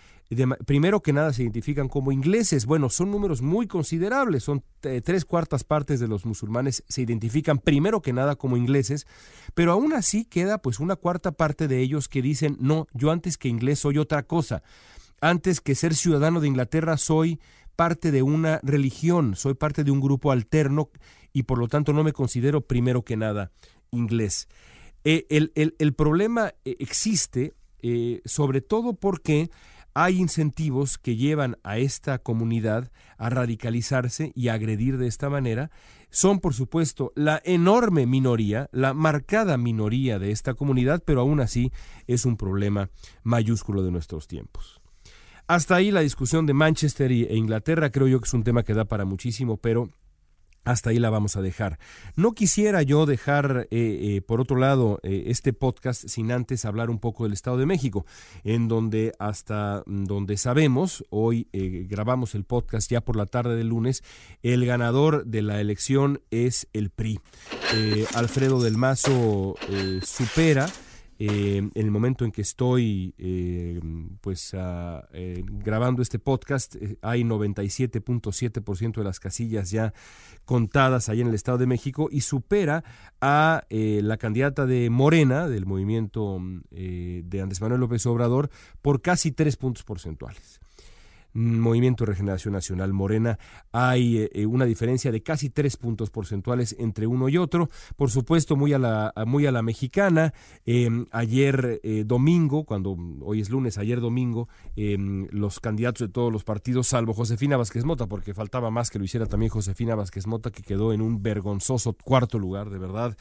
primero 0.65 1.01
que 1.01 1.13
nada 1.13 1.33
se 1.33 1.43
identifican 1.43 1.87
como 1.87 2.11
ingleses. 2.11 2.65
Bueno, 2.65 2.89
son 2.89 3.11
números 3.11 3.41
muy 3.41 3.67
considerables, 3.67 4.43
son 4.43 4.63
eh, 4.83 5.01
tres 5.03 5.23
cuartas 5.23 5.63
partes 5.63 5.99
de 5.99 6.07
los 6.07 6.25
musulmanes 6.25 6.83
se 6.87 7.01
identifican 7.01 7.59
primero 7.59 8.01
que 8.01 8.13
nada 8.13 8.35
como 8.35 8.57
ingleses, 8.57 9.05
pero 9.53 9.71
aún 9.71 9.93
así 9.93 10.25
queda 10.25 10.57
pues 10.61 10.79
una 10.79 10.95
cuarta 10.95 11.31
parte 11.31 11.67
de 11.67 11.79
ellos 11.81 12.07
que 12.07 12.21
dicen, 12.21 12.57
no, 12.59 12.87
yo 12.93 13.11
antes 13.11 13.37
que 13.37 13.49
inglés 13.49 13.79
soy 13.79 13.97
otra 13.99 14.23
cosa, 14.23 14.63
antes 15.21 15.61
que 15.61 15.75
ser 15.75 15.93
ciudadano 15.93 16.39
de 16.41 16.47
Inglaterra 16.47 16.97
soy 16.97 17.39
parte 17.75 18.11
de 18.11 18.23
una 18.23 18.59
religión, 18.63 19.35
soy 19.35 19.53
parte 19.53 19.83
de 19.83 19.91
un 19.91 20.01
grupo 20.01 20.31
alterno 20.31 20.89
y 21.33 21.43
por 21.43 21.59
lo 21.59 21.67
tanto 21.67 21.93
no 21.93 22.03
me 22.03 22.13
considero 22.13 22.61
primero 22.61 23.03
que 23.03 23.17
nada 23.17 23.51
inglés. 23.91 24.47
Eh, 25.03 25.27
el, 25.29 25.51
el, 25.53 25.75
el, 25.77 25.93
problema 25.93 26.53
eh, 26.63 26.77
existe 26.79 27.53
sobre 28.25 28.61
todo 28.61 28.93
porque 28.95 29.51
hay 29.95 30.19
incentivos 30.19 30.97
que 30.97 31.15
llevan 31.15 31.57
a 31.63 31.77
esta 31.77 32.19
comunidad 32.19 32.91
a 33.17 33.29
radicalizarse 33.29 34.33
y 34.35 34.49
a 34.49 34.53
agredir 34.53 34.97
de 34.97 35.07
esta 35.07 35.29
manera. 35.29 35.71
Son, 36.09 36.41
por 36.41 36.53
supuesto, 36.53 37.13
la 37.15 37.41
enorme 37.45 38.05
minoría, 38.05 38.69
la 38.73 38.93
marcada 38.93 39.57
minoría 39.57 40.19
de 40.19 40.31
esta 40.31 40.53
comunidad, 40.53 41.01
pero 41.05 41.21
aún 41.21 41.39
así 41.39 41.71
es 42.07 42.25
un 42.25 42.35
problema 42.35 42.89
mayúsculo 43.23 43.83
de 43.83 43.91
nuestros 43.91 44.27
tiempos. 44.27 44.81
Hasta 45.47 45.75
ahí 45.75 45.91
la 45.91 46.01
discusión 46.01 46.45
de 46.45 46.53
Manchester 46.53 47.11
e 47.11 47.35
Inglaterra, 47.35 47.89
creo 47.89 48.07
yo 48.09 48.19
que 48.19 48.25
es 48.25 48.33
un 48.33 48.43
tema 48.43 48.63
que 48.63 48.73
da 48.73 48.83
para 48.83 49.05
muchísimo, 49.05 49.57
pero 49.57 49.89
hasta 50.65 50.89
ahí 50.89 50.99
la 50.99 51.09
vamos 51.09 51.37
a 51.37 51.41
dejar. 51.41 51.79
No 52.15 52.33
quisiera 52.33 52.81
yo 52.81 53.05
dejar, 53.05 53.67
eh, 53.71 54.15
eh, 54.17 54.21
por 54.21 54.41
otro 54.41 54.57
lado, 54.57 54.99
eh, 55.03 55.25
este 55.27 55.53
podcast 55.53 56.05
sin 56.07 56.31
antes 56.31 56.65
hablar 56.65 56.89
un 56.89 56.99
poco 56.99 57.23
del 57.23 57.33
Estado 57.33 57.57
de 57.57 57.65
México, 57.65 58.05
en 58.43 58.67
donde 58.67 59.13
hasta 59.19 59.83
donde 59.85 60.37
sabemos, 60.37 61.05
hoy 61.09 61.47
grabamos 61.53 62.35
el 62.35 62.43
podcast 62.43 62.89
ya 62.91 63.01
por 63.01 63.15
la 63.15 63.27
tarde 63.27 63.55
del 63.55 63.69
lunes, 63.69 64.03
el 64.41 64.65
ganador 64.65 65.25
de 65.25 65.43
la 65.43 65.61
elección 65.61 66.21
es 66.31 66.67
el 66.73 66.89
PRI. 66.89 67.19
Alfredo 68.15 68.61
del 68.61 68.77
Mazo 68.77 69.55
supera 70.01 70.67
eh, 71.17 71.57
en 71.57 71.71
el 71.73 71.91
momento 71.91 72.25
en 72.25 72.31
que 72.31 72.41
estoy 72.41 73.13
eh, 73.17 73.79
pues 74.21 74.53
uh, 74.53 74.99
eh, 75.13 75.43
grabando 75.45 76.01
este 76.01 76.19
podcast 76.19 76.75
eh, 76.75 76.97
hay 77.01 77.23
97.7% 77.23 78.95
de 78.95 79.03
las 79.03 79.19
casillas 79.19 79.71
ya 79.71 79.93
contadas 80.43 81.07
allá 81.07 81.21
en 81.21 81.29
el 81.29 81.35
Estado 81.35 81.57
de 81.57 81.67
México 81.67 82.09
y 82.11 82.21
supera 82.21 82.83
a 83.21 83.63
eh, 83.69 84.01
la 84.03 84.17
candidata 84.17 84.65
de 84.65 84.89
Morena 84.89 85.47
del 85.47 85.65
movimiento 85.65 86.41
de 86.71 87.41
Andrés 87.41 87.61
Manuel 87.61 87.79
López 87.79 88.05
Obrador 88.05 88.49
por 88.81 89.01
casi 89.01 89.31
tres 89.31 89.55
puntos 89.55 89.83
porcentuales. 89.83 90.59
Movimiento 91.35 92.05
de 92.05 92.11
Regeneración 92.11 92.53
Nacional 92.53 92.93
Morena 92.93 93.37
hay 93.71 94.19
eh, 94.19 94.29
eh, 94.33 94.45
una 94.45 94.65
diferencia 94.65 95.11
de 95.11 95.21
casi 95.21 95.49
tres 95.49 95.77
puntos 95.77 96.09
porcentuales 96.09 96.75
entre 96.79 97.07
uno 97.07 97.29
y 97.29 97.37
otro. 97.37 97.69
Por 97.95 98.09
supuesto, 98.09 98.55
muy 98.55 98.73
a 98.73 98.79
la, 98.79 99.13
muy 99.27 99.45
a 99.45 99.51
la 99.51 99.61
mexicana. 99.61 100.33
Em, 100.65 101.05
ayer 101.11 101.81
domingo, 102.05 102.63
cuando 102.63 102.97
hoy 103.21 103.41
es 103.41 103.49
lunes, 103.49 103.77
ayer 103.77 103.99
domingo, 103.99 104.47
em, 104.75 105.27
los 105.31 105.59
candidatos 105.59 106.07
de 106.07 106.11
todos 106.11 106.31
los 106.31 106.43
partidos, 106.43 106.87
salvo 106.87 107.13
Josefina 107.13 107.57
Vázquez 107.57 107.83
Mota, 107.83 108.07
porque 108.07 108.33
faltaba 108.33 108.71
más 108.71 108.89
que 108.89 108.97
lo 108.97 109.05
hiciera 109.05 109.25
también 109.25 109.49
Josefina 109.49 109.95
Vázquez 109.95 110.27
Mota, 110.27 110.51
que 110.51 110.63
quedó 110.63 110.93
en 110.93 111.01
un 111.01 111.21
vergonzoso 111.21 111.93
cuarto 111.93 112.39
lugar, 112.39 112.69
de 112.69 112.79
verdad. 112.79 113.17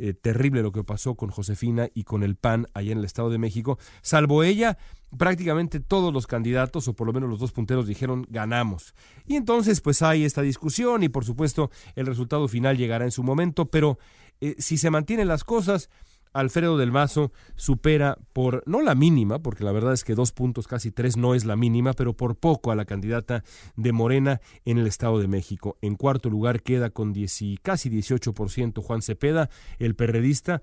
Eh, 0.00 0.14
terrible 0.14 0.62
lo 0.62 0.70
que 0.70 0.84
pasó 0.84 1.16
con 1.16 1.30
Josefina 1.30 1.88
y 1.92 2.04
con 2.04 2.22
el 2.22 2.36
PAN 2.36 2.68
allá 2.72 2.92
en 2.92 2.98
el 2.98 3.04
Estado 3.04 3.30
de 3.30 3.38
México. 3.38 3.78
Salvo 4.00 4.44
ella, 4.44 4.78
prácticamente 5.16 5.80
todos 5.80 6.12
los 6.12 6.26
candidatos, 6.26 6.88
o 6.88 6.94
por 6.94 7.06
lo 7.06 7.12
menos 7.12 7.30
los 7.30 7.38
dos 7.38 7.52
punteros, 7.52 7.86
dijeron 7.86 8.26
ganamos. 8.28 8.94
Y 9.26 9.36
entonces 9.36 9.80
pues 9.80 10.02
hay 10.02 10.24
esta 10.24 10.42
discusión 10.42 11.02
y 11.02 11.08
por 11.08 11.24
supuesto 11.24 11.70
el 11.94 12.06
resultado 12.06 12.48
final 12.48 12.76
llegará 12.76 13.04
en 13.04 13.10
su 13.10 13.22
momento, 13.22 13.66
pero 13.66 13.98
eh, 14.40 14.54
si 14.58 14.78
se 14.78 14.90
mantienen 14.90 15.28
las 15.28 15.44
cosas, 15.44 15.90
Alfredo 16.32 16.76
del 16.76 16.92
Mazo 16.92 17.32
supera 17.56 18.18
por, 18.32 18.62
no 18.66 18.82
la 18.82 18.94
mínima, 18.94 19.40
porque 19.40 19.64
la 19.64 19.72
verdad 19.72 19.92
es 19.92 20.04
que 20.04 20.14
dos 20.14 20.32
puntos, 20.32 20.68
casi 20.68 20.90
tres, 20.90 21.16
no 21.16 21.34
es 21.34 21.44
la 21.44 21.56
mínima, 21.56 21.92
pero 21.94 22.16
por 22.16 22.36
poco 22.36 22.70
a 22.70 22.76
la 22.76 22.84
candidata 22.84 23.44
de 23.76 23.92
Morena 23.92 24.40
en 24.64 24.78
el 24.78 24.86
Estado 24.86 25.18
de 25.18 25.28
México. 25.28 25.78
En 25.80 25.96
cuarto 25.96 26.30
lugar 26.30 26.62
queda 26.62 26.90
con 26.90 27.14
casi 27.62 27.90
18% 27.90 28.82
Juan 28.82 29.02
Cepeda, 29.02 29.50
el 29.78 29.94
perredista, 29.94 30.62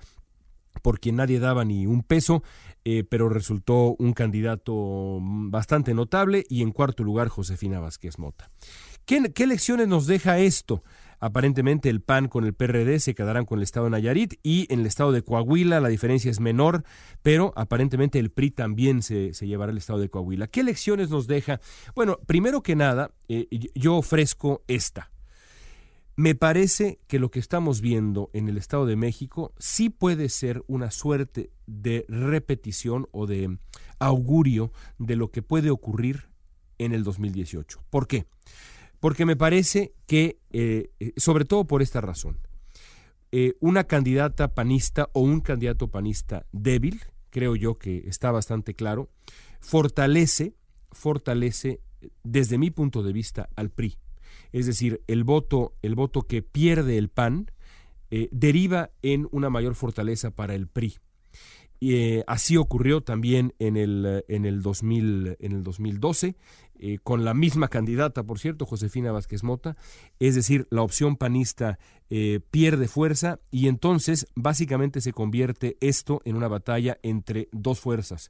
por 0.81 0.99
quien 0.99 1.17
nadie 1.17 1.39
daba 1.39 1.65
ni 1.65 1.87
un 1.87 2.03
peso, 2.03 2.43
eh, 2.83 3.03
pero 3.03 3.29
resultó 3.29 3.95
un 3.97 4.13
candidato 4.13 5.19
bastante 5.21 5.93
notable, 5.93 6.45
y 6.49 6.61
en 6.61 6.71
cuarto 6.71 7.03
lugar 7.03 7.27
Josefina 7.27 7.79
Vázquez 7.79 8.19
Mota. 8.19 8.49
¿Qué, 9.05 9.31
qué 9.33 9.47
lecciones 9.47 9.87
nos 9.87 10.07
deja 10.07 10.39
esto? 10.39 10.83
Aparentemente 11.19 11.89
el 11.89 12.01
PAN 12.01 12.27
con 12.27 12.45
el 12.45 12.53
PRD 12.53 12.99
se 12.99 13.15
quedarán 13.15 13.45
con 13.45 13.59
el 13.59 13.63
estado 13.63 13.85
de 13.85 13.91
Nayarit 13.91 14.35
y 14.43 14.71
en 14.71 14.81
el 14.81 14.85
estado 14.85 15.11
de 15.11 15.23
Coahuila 15.23 15.79
la 15.79 15.89
diferencia 15.89 16.29
es 16.29 16.39
menor, 16.39 16.83
pero 17.21 17.53
aparentemente 17.55 18.19
el 18.19 18.31
PRI 18.31 18.51
también 18.51 19.01
se, 19.01 19.31
llevará 19.31 19.71
el 19.71 19.77
estado 19.77 19.99
de 19.99 20.09
Coahuila. 20.09 20.47
¿Qué 20.47 20.63
lecciones 20.63 21.09
nos 21.09 21.27
deja? 21.27 21.59
Bueno, 21.95 22.19
primero 22.25 22.61
que 22.61 22.75
nada, 22.75 23.11
eh, 23.27 23.47
yo 23.73 23.95
ofrezco 23.95 24.63
esta. 24.67 25.11
Me 26.17 26.33
parece 26.33 26.99
que 27.07 27.19
lo 27.19 27.29
que 27.29 27.39
estamos 27.39 27.81
viendo 27.81 28.29
en 28.31 28.47
el 28.47 28.57
Estado 28.57 28.85
de 28.85 28.95
México 28.95 29.53
sí 29.59 29.89
puede 29.89 30.29
ser 30.29 30.63
una 30.67 30.89
suerte 30.89 31.51
de 31.67 32.05
repetición 32.07 33.07
o 33.11 33.27
de 33.27 33.57
augurio 33.99 34.71
de 34.97 35.17
lo 35.17 35.29
que 35.29 35.41
puede 35.41 35.71
ocurrir 35.71 36.29
en 36.77 36.93
el 36.93 37.03
2018. 37.03 37.83
¿Por 37.89 38.07
qué? 38.07 38.27
Porque 39.01 39.25
me 39.25 39.35
parece 39.35 39.93
que, 40.07 40.39
eh, 40.51 40.91
eh, 41.01 41.11
sobre 41.17 41.43
todo 41.43 41.67
por 41.67 41.81
esta 41.81 41.99
razón, 41.99 42.39
eh, 43.33 43.55
una 43.59 43.83
candidata 43.83 44.53
panista 44.53 45.09
o 45.11 45.19
un 45.19 45.41
candidato 45.41 45.89
panista 45.89 46.45
débil, 46.53 47.01
creo 47.29 47.57
yo 47.57 47.77
que 47.77 48.07
está 48.07 48.31
bastante 48.31 48.73
claro, 48.73 49.09
fortalece, 49.59 50.55
fortalece 50.93 51.81
desde 52.23 52.57
mi 52.57 52.71
punto 52.71 53.03
de 53.03 53.11
vista 53.11 53.49
al 53.57 53.69
PRI. 53.69 53.97
Es 54.55 54.65
decir, 54.65 55.01
el 55.07 55.23
voto, 55.23 55.73
el 55.81 55.95
voto 55.95 56.21
que 56.21 56.41
pierde 56.41 56.97
el 56.97 57.09
PAN 57.09 57.51
deriva 58.31 58.91
en 59.01 59.27
una 59.31 59.49
mayor 59.49 59.75
fortaleza 59.75 60.31
para 60.31 60.55
el 60.55 60.67
PRI. 60.67 60.95
Y, 61.81 62.21
así 62.27 62.55
ocurrió 62.55 63.01
también 63.01 63.53
en 63.59 63.75
el, 63.75 64.23
en 64.29 64.45
el, 64.45 64.61
2000, 64.61 65.35
en 65.39 65.51
el 65.51 65.63
2012. 65.63 66.35
Eh, 66.77 66.99
con 67.03 67.23
la 67.23 67.33
misma 67.33 67.69
candidata, 67.69 68.23
por 68.23 68.37
cierto, 68.37 68.65
Josefina 68.65 69.13
Vázquez 69.13 69.43
Mota, 69.43 69.77
es 70.19 70.35
decir, 70.35 70.67
la 70.69 70.81
opción 70.81 71.15
panista 71.15 71.79
eh, 72.09 72.41
pierde 72.51 72.89
fuerza 72.89 73.39
y 73.49 73.69
entonces 73.69 74.27
básicamente 74.35 74.99
se 74.99 75.13
convierte 75.13 75.77
esto 75.79 76.21
en 76.25 76.35
una 76.35 76.49
batalla 76.49 76.97
entre 77.01 77.47
dos 77.53 77.79
fuerzas. 77.79 78.29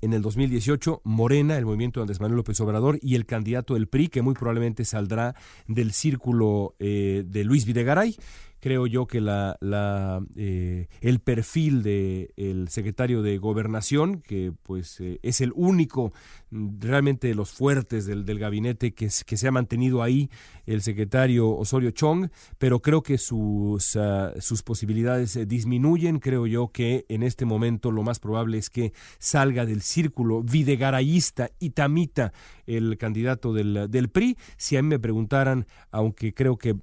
En 0.00 0.12
el 0.12 0.22
2018, 0.22 1.02
Morena, 1.04 1.56
el 1.56 1.66
movimiento 1.66 2.00
de 2.00 2.02
Andrés 2.02 2.20
Manuel 2.20 2.36
López 2.36 2.60
Obrador, 2.60 2.98
y 3.02 3.14
el 3.14 3.26
candidato 3.26 3.74
del 3.74 3.88
PRI, 3.88 4.08
que 4.08 4.22
muy 4.22 4.34
probablemente 4.34 4.84
saldrá 4.84 5.34
del 5.66 5.92
círculo 5.92 6.74
eh, 6.78 7.24
de 7.26 7.44
Luis 7.44 7.64
Videgaray 7.64 8.16
creo 8.60 8.86
yo 8.86 9.06
que 9.06 9.20
la, 9.20 9.56
la 9.60 10.20
eh, 10.36 10.88
el 11.00 11.20
perfil 11.20 11.82
del 11.82 12.30
el 12.36 12.68
secretario 12.68 13.22
de 13.22 13.38
gobernación, 13.38 14.20
que 14.20 14.52
pues 14.62 15.00
eh, 15.00 15.18
es 15.22 15.40
el 15.40 15.52
único 15.54 16.12
mm, 16.50 16.80
realmente 16.80 17.28
de 17.28 17.34
los 17.34 17.50
fuertes 17.50 18.06
del, 18.06 18.24
del 18.24 18.38
gabinete 18.38 18.94
que, 18.94 19.08
que, 19.26 19.36
se 19.36 19.48
ha 19.48 19.52
mantenido 19.52 20.02
ahí, 20.02 20.30
el 20.64 20.82
secretario 20.82 21.50
Osorio 21.50 21.90
Chong, 21.90 22.28
pero 22.58 22.80
creo 22.80 23.02
que 23.02 23.18
sus, 23.18 23.96
ah, 23.96 24.32
sus 24.40 24.62
posibilidades 24.62 25.36
eh, 25.36 25.46
disminuyen. 25.46 26.18
Creo 26.18 26.46
yo 26.46 26.68
que 26.68 27.04
en 27.08 27.22
este 27.22 27.44
momento 27.44 27.90
lo 27.90 28.02
más 28.02 28.18
probable 28.18 28.58
es 28.58 28.70
que 28.70 28.92
salga 29.18 29.66
del 29.66 29.82
círculo 29.82 30.42
videgarayista 30.42 31.50
y 31.58 31.70
tamita 31.70 32.32
el 32.66 32.96
candidato 32.98 33.52
del, 33.52 33.86
del 33.90 34.08
PRI. 34.08 34.36
Si 34.56 34.76
a 34.76 34.82
mí 34.82 34.88
me 34.88 34.98
preguntaran, 34.98 35.66
aunque 35.90 36.34
creo 36.34 36.56
que 36.56 36.74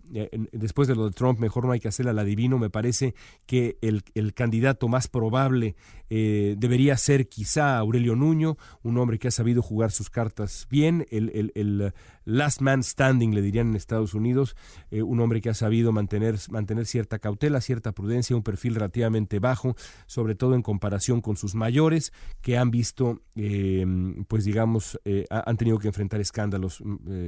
después 0.52 0.88
de 0.88 0.96
lo 0.96 1.06
de 1.06 1.12
Trump 1.12 1.40
mejor 1.40 1.63
no 1.66 1.74
hay 1.74 1.80
que 1.80 1.88
hacer 1.88 2.08
al 2.08 2.20
adivino, 2.20 2.58
me 2.58 2.70
parece 2.70 3.16
que 3.46 3.78
el, 3.82 4.04
el 4.16 4.34
candidato 4.34 4.88
más 4.88 5.08
probable 5.08 5.76
eh, 6.16 6.54
debería 6.60 6.96
ser 6.96 7.28
quizá 7.28 7.76
Aurelio 7.80 8.16
Nuño, 8.16 8.56
un 8.84 9.00
hombre 9.00 9.18
que 9.18 9.30
ha 9.30 9.32
sabido 9.32 9.64
jugar 9.64 9.92
sus 9.92 10.12
cartas 10.12 10.68
bien, 10.70 11.08
el, 11.10 11.32
el, 11.34 11.52
el 11.56 11.92
last 12.24 12.62
man 12.62 12.84
standing, 12.84 13.34
le 13.34 13.42
dirían 13.42 13.70
en 13.70 13.76
Estados 13.76 14.14
Unidos, 14.14 14.56
eh, 14.92 15.02
un 15.02 15.20
hombre 15.22 15.42
que 15.42 15.50
ha 15.50 15.56
sabido 15.56 15.92
mantener, 15.92 16.38
mantener 16.52 16.86
cierta 16.86 17.18
cautela, 17.18 17.62
cierta 17.62 17.94
prudencia, 17.94 18.36
un 18.36 18.44
perfil 18.44 18.76
relativamente 18.76 19.40
bajo, 19.40 19.76
sobre 20.06 20.36
todo 20.36 20.54
en 20.54 20.62
comparación 20.62 21.20
con 21.20 21.36
sus 21.36 21.56
mayores, 21.56 22.14
que 22.42 22.60
han 22.60 22.70
visto, 22.70 23.24
eh, 23.36 23.84
pues 24.28 24.46
digamos, 24.46 25.00
han 25.30 25.58
tenido 25.58 25.80
que 25.80 25.88
enfrentar 25.88 26.22
escándalos 26.22 26.84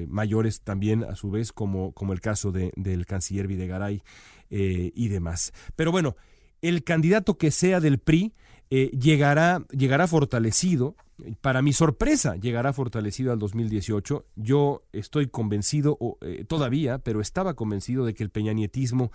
mayores 0.07 0.61
también, 0.61 1.03
a 1.03 1.15
su 1.15 1.31
vez, 1.31 1.51
como, 1.51 1.91
como 1.93 2.13
el 2.13 2.21
caso 2.21 2.51
de, 2.51 2.71
del 2.75 3.07
canciller 3.07 3.47
Videgaray 3.47 4.03
eh, 4.49 4.91
y 4.95 5.07
demás. 5.07 5.53
Pero 5.75 5.91
bueno, 5.91 6.15
el 6.61 6.83
candidato 6.83 7.37
que 7.37 7.51
sea 7.51 7.79
del 7.79 7.99
PRI 7.99 8.33
eh, 8.69 8.91
llegará, 8.91 9.65
llegará 9.71 10.07
fortalecido. 10.07 10.95
Para 11.41 11.61
mi 11.61 11.71
sorpresa, 11.71 12.35
llegará 12.35 12.73
fortalecido 12.73 13.31
al 13.31 13.39
2018. 13.39 14.25
Yo 14.35 14.83
estoy 14.91 15.27
convencido, 15.27 15.97
eh, 16.21 16.43
todavía, 16.45 16.99
pero 16.99 17.21
estaba 17.21 17.53
convencido 17.53 18.05
de 18.05 18.13
que 18.13 18.23
el 18.23 18.29
peñanietismo 18.29 19.11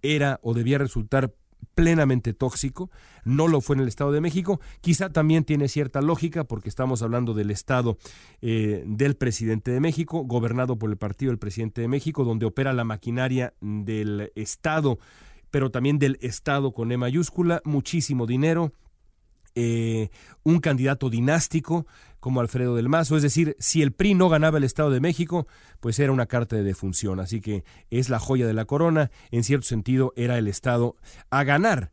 era 0.00 0.40
o 0.42 0.54
debía 0.54 0.78
resultar 0.78 1.34
plenamente 1.74 2.32
tóxico, 2.32 2.90
no 3.24 3.48
lo 3.48 3.60
fue 3.60 3.76
en 3.76 3.82
el 3.82 3.88
Estado 3.88 4.12
de 4.12 4.20
México, 4.20 4.60
quizá 4.80 5.10
también 5.10 5.44
tiene 5.44 5.68
cierta 5.68 6.00
lógica 6.00 6.44
porque 6.44 6.68
estamos 6.68 7.02
hablando 7.02 7.34
del 7.34 7.50
Estado 7.50 7.98
eh, 8.40 8.84
del 8.86 9.16
presidente 9.16 9.70
de 9.70 9.80
México, 9.80 10.24
gobernado 10.24 10.78
por 10.78 10.90
el 10.90 10.96
partido 10.96 11.30
del 11.30 11.38
presidente 11.38 11.80
de 11.80 11.88
México, 11.88 12.24
donde 12.24 12.46
opera 12.46 12.72
la 12.72 12.84
maquinaria 12.84 13.54
del 13.60 14.32
Estado, 14.34 14.98
pero 15.50 15.70
también 15.70 15.98
del 15.98 16.18
Estado 16.20 16.72
con 16.72 16.92
E 16.92 16.96
mayúscula, 16.96 17.62
muchísimo 17.64 18.26
dinero, 18.26 18.72
eh, 19.56 20.10
un 20.42 20.60
candidato 20.60 21.08
dinástico 21.10 21.86
como 22.20 22.40
Alfredo 22.40 22.76
del 22.76 22.90
Mazo. 22.90 23.16
Es 23.16 23.22
decir, 23.22 23.56
si 23.58 23.82
el 23.82 23.92
PRI 23.92 24.14
no 24.14 24.28
ganaba 24.28 24.58
el 24.58 24.64
Estado 24.64 24.90
de 24.90 25.00
México, 25.00 25.46
pues 25.80 25.98
era 25.98 26.12
una 26.12 26.26
carta 26.26 26.56
de 26.56 26.62
defunción. 26.62 27.20
Así 27.20 27.40
que 27.40 27.64
es 27.90 28.10
la 28.10 28.18
joya 28.18 28.46
de 28.46 28.52
la 28.52 28.66
corona. 28.66 29.10
En 29.30 29.44
cierto 29.44 29.66
sentido, 29.66 30.12
era 30.14 30.36
el 30.36 30.46
Estado 30.46 30.96
a 31.30 31.42
ganar. 31.42 31.90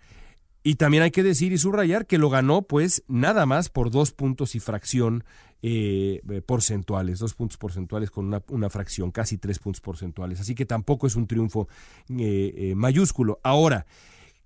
Y 0.61 0.75
también 0.75 1.03
hay 1.03 1.11
que 1.11 1.23
decir 1.23 1.53
y 1.53 1.57
subrayar 1.57 2.05
que 2.05 2.17
lo 2.17 2.29
ganó 2.29 2.63
pues 2.63 3.03
nada 3.07 3.45
más 3.45 3.69
por 3.69 3.91
dos 3.91 4.11
puntos 4.11 4.55
y 4.55 4.59
fracción 4.59 5.23
eh, 5.61 6.21
porcentuales, 6.45 7.19
dos 7.19 7.33
puntos 7.33 7.57
porcentuales 7.57 8.11
con 8.11 8.41
una, 8.49 8.69
fracción, 8.69 9.11
casi 9.11 9.37
tres 9.37 9.59
puntos 9.59 9.79
porcentuales. 9.79 10.41
Así 10.41 10.53
que 10.53 10.65
tampoco 10.65 11.07
es 11.07 11.15
un 11.15 11.27
triunfo 11.27 11.69
eh, 12.09 12.73
mayúsculo. 12.75 13.39
Ahora, 13.43 13.85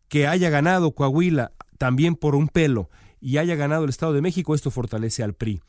que 0.07 0.27
haya 0.27 0.49
ganado 0.49 0.91
Coahuila 0.91 1.53
también 1.77 2.15
por 2.15 2.35
un 2.35 2.47
pelo 2.47 2.89
y 3.19 3.37
haya 3.37 3.55
ganado 3.55 3.83
el 3.83 3.89
Estado 3.89 4.13
de 4.13 4.21
México, 4.21 4.55
esto 4.55 4.71
fortalece 4.71 5.23
al 5.23 5.33
PRI. 5.33 5.61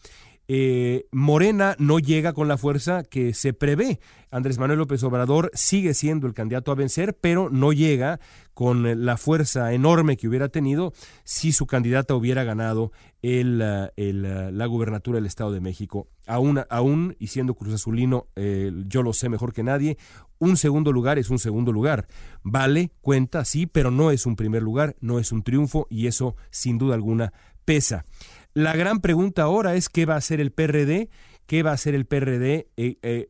Eh, 0.50 1.06
Morena 1.12 1.76
no 1.78 1.98
llega 1.98 2.32
con 2.32 2.48
la 2.48 2.56
fuerza 2.56 3.04
que 3.04 3.34
se 3.34 3.52
prevé. 3.52 4.00
Andrés 4.30 4.58
Manuel 4.58 4.78
López 4.78 5.02
Obrador 5.02 5.50
sigue 5.52 5.92
siendo 5.92 6.26
el 6.26 6.32
candidato 6.32 6.72
a 6.72 6.74
vencer, 6.74 7.18
pero 7.20 7.50
no 7.50 7.72
llega 7.72 8.18
con 8.54 9.04
la 9.04 9.18
fuerza 9.18 9.74
enorme 9.74 10.16
que 10.16 10.26
hubiera 10.26 10.48
tenido 10.48 10.94
si 11.24 11.52
su 11.52 11.66
candidata 11.66 12.14
hubiera 12.14 12.44
ganado 12.44 12.92
el, 13.20 13.58
la 13.58 14.66
gubernatura 14.66 15.16
del 15.16 15.26
Estado 15.26 15.52
de 15.52 15.60
México. 15.60 16.08
Aún, 16.26 16.62
aún 16.70 17.14
y 17.18 17.26
siendo 17.26 17.54
Cruz 17.54 17.74
Azulino, 17.74 18.26
eh, 18.34 18.72
yo 18.86 19.02
lo 19.02 19.12
sé 19.12 19.28
mejor 19.28 19.52
que 19.52 19.62
nadie, 19.62 19.98
un 20.38 20.56
segundo 20.56 20.92
lugar 20.92 21.18
es 21.18 21.28
un 21.28 21.38
segundo 21.38 21.72
lugar. 21.72 22.06
Vale, 22.42 22.90
cuenta, 23.02 23.44
sí, 23.44 23.66
pero 23.66 23.90
no 23.90 24.10
es 24.10 24.24
un 24.24 24.34
primer 24.34 24.62
lugar, 24.62 24.96
no 25.00 25.18
es 25.18 25.30
un 25.30 25.42
triunfo 25.42 25.86
y 25.90 26.06
eso 26.06 26.36
sin 26.50 26.78
duda 26.78 26.94
alguna 26.94 27.32
pesa. 27.64 28.06
La 28.54 28.74
gran 28.74 29.00
pregunta 29.00 29.42
ahora 29.42 29.74
es 29.74 29.88
qué 29.88 30.06
va 30.06 30.14
a 30.14 30.18
hacer 30.18 30.40
el 30.40 30.52
PRD 30.52 31.08
qué 31.48 31.62
va 31.62 31.70
a 31.70 31.74
hacer 31.74 31.94
el 31.94 32.04
PRD, 32.04 32.68
eh, 32.76 32.98
eh, 33.02 33.28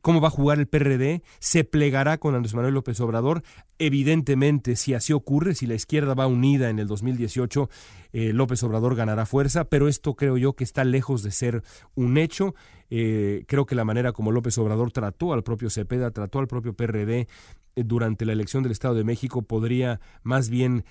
cómo 0.00 0.20
va 0.20 0.28
a 0.28 0.30
jugar 0.30 0.60
el 0.60 0.68
PRD, 0.68 1.22
se 1.40 1.64
plegará 1.64 2.16
con 2.16 2.36
Andrés 2.36 2.54
Manuel 2.54 2.74
López 2.74 3.00
Obrador. 3.00 3.42
Evidentemente, 3.80 4.76
si 4.76 4.94
así 4.94 5.12
ocurre, 5.12 5.56
si 5.56 5.66
la 5.66 5.74
izquierda 5.74 6.14
va 6.14 6.28
unida 6.28 6.70
en 6.70 6.78
el 6.78 6.86
2018, 6.86 7.68
eh, 8.12 8.32
López 8.32 8.62
Obrador 8.62 8.94
ganará 8.94 9.26
fuerza, 9.26 9.64
pero 9.64 9.88
esto 9.88 10.14
creo 10.14 10.36
yo 10.36 10.54
que 10.54 10.64
está 10.64 10.84
lejos 10.84 11.22
de 11.22 11.30
ser 11.30 11.62
un 11.94 12.18
hecho. 12.18 12.54
creo 12.88 13.66
que 13.66 13.74
la 13.74 13.84
manera 13.84 14.12
como 14.12 14.32
López 14.32 14.56
Obrador 14.58 14.92
trató 14.92 15.32
al 15.32 15.42
propio 15.42 15.70
Cepeda, 15.70 16.10
trató 16.10 16.38
al 16.38 16.46
propio 16.46 16.74
PRD 16.74 17.26
durante 17.74 18.24
la 18.24 18.32
elección 18.32 18.62
del 18.62 18.72
Estado 18.72 18.94
de 18.94 19.04
México 19.04 19.42
podría 19.42 20.00
más 20.22 20.48
bien 20.48 20.84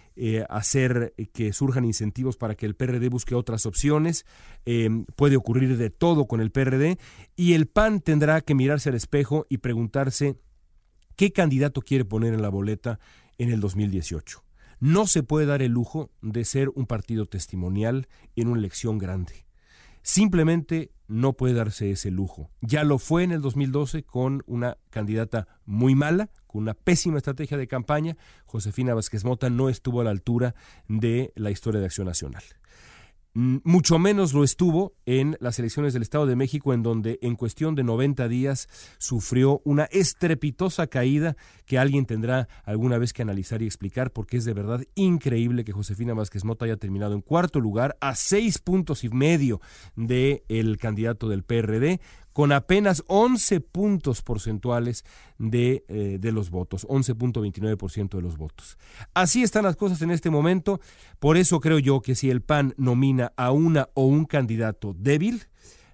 hacer 0.49 1.13
que 1.33 1.53
surjan 1.53 1.85
incentivos 1.85 2.37
para 2.37 2.55
que 2.55 2.65
el 2.65 2.75
PRD 2.75 3.09
busque 3.09 3.33
otras 3.33 3.65
opciones. 3.65 4.25
puede 5.15 5.37
ocurrir 5.37 5.77
de 5.77 5.89
todo 5.89 6.27
con 6.27 6.41
el 6.41 6.51
PRD 6.51 6.99
y 7.35 7.53
el 7.53 7.67
PAN 7.67 8.01
tendrá 8.01 8.41
que 8.41 8.55
mirarse 8.55 8.89
al 8.89 8.95
espejo 8.95 9.45
y 9.49 9.59
preguntarse 9.59 10.37
qué 11.15 11.31
candidato 11.31 11.81
quiere 11.81 12.05
poner 12.05 12.33
en 12.33 12.41
la 12.41 12.49
boleta 12.49 12.99
en 13.37 13.51
el 13.51 13.59
2018. 13.59 14.44
No 14.79 15.07
se 15.07 15.23
puede 15.23 15.45
dar 15.45 15.61
el 15.61 15.71
lujo 15.71 16.11
de 16.21 16.45
ser 16.45 16.69
un 16.69 16.85
partido 16.85 17.25
testimonial 17.25 18.07
en 18.35 18.47
una 18.47 18.59
elección 18.59 18.97
grande. 18.97 19.45
Simplemente 20.01 20.91
no 21.07 21.33
puede 21.33 21.53
darse 21.55 21.91
ese 21.91 22.11
lujo. 22.11 22.49
Ya 22.61 22.83
lo 22.83 22.99
fue 22.99 23.23
en 23.23 23.31
el 23.31 23.41
2012 23.41 24.03
con 24.03 24.43
una 24.45 24.77
candidata 24.89 25.47
muy 25.65 25.95
mala, 25.95 26.29
con 26.47 26.61
una 26.61 26.73
pésima 26.73 27.17
estrategia 27.17 27.57
de 27.57 27.67
campaña. 27.67 28.17
Josefina 28.45 28.93
Vázquez 28.93 29.23
Mota 29.23 29.49
no 29.49 29.69
estuvo 29.69 30.01
a 30.01 30.03
la 30.03 30.11
altura 30.11 30.55
de 30.87 31.31
la 31.35 31.51
historia 31.51 31.79
de 31.79 31.87
Acción 31.87 32.07
Nacional. 32.07 32.43
Mm, 33.37 33.57
mucho 33.65 33.99
menos 33.99 34.31
lo 34.33 34.45
estuvo 34.45 34.93
en 35.05 35.35
las 35.41 35.59
elecciones 35.59 35.91
del 35.91 36.03
Estado 36.03 36.25
de 36.25 36.37
México, 36.37 36.73
en 36.73 36.83
donde 36.83 37.19
en 37.21 37.35
cuestión 37.35 37.75
de 37.75 37.83
90 37.83 38.29
días 38.29 38.69
sufrió 38.97 39.61
una 39.65 39.83
estrepitosa 39.91 40.87
caída 40.87 41.35
que 41.65 41.77
alguien 41.77 42.05
tendrá 42.05 42.47
alguna 42.63 42.97
vez 42.97 43.11
que 43.11 43.23
analizar 43.23 43.61
y 43.61 43.65
explicar, 43.65 44.11
porque 44.11 44.37
es 44.37 44.45
de 44.45 44.53
verdad 44.53 44.85
increíble 44.95 45.65
que 45.65 45.73
Josefina 45.73 46.13
Vázquez 46.13 46.45
Mota 46.45 46.63
haya 46.63 46.77
terminado 46.77 47.13
en 47.13 47.19
cuarto 47.19 47.59
lugar, 47.59 47.97
a 47.99 48.15
seis 48.15 48.57
puntos 48.57 49.03
y 49.03 49.09
medio 49.09 49.59
del 49.97 50.43
el 50.47 50.77
candidato 50.77 51.27
del 51.27 51.43
PRD, 51.43 51.99
con 52.35 52.51
apenas 52.51 53.01
11 53.07 53.61
puntos 53.61 54.21
porcentuales 54.21 55.05
de, 55.37 55.85
eh, 55.87 56.17
de 56.19 56.31
los 56.33 56.49
votos, 56.49 56.85
11.29% 56.85 58.17
de 58.17 58.21
los 58.21 58.35
votos. 58.35 58.77
Así 59.13 59.41
están 59.41 59.63
las 59.63 59.77
cosas 59.77 60.01
en 60.01 60.11
este 60.11 60.29
momento, 60.29 60.81
por 61.19 61.37
eso 61.37 61.61
creo 61.61 61.79
yo 61.79 62.01
que 62.01 62.13
si 62.13 62.29
el 62.29 62.41
PAN 62.41 62.73
nomina 62.75 63.31
a 63.37 63.51
una 63.51 63.87
o 63.93 64.07
un 64.07 64.25
candidato 64.25 64.93
débil, 64.99 65.43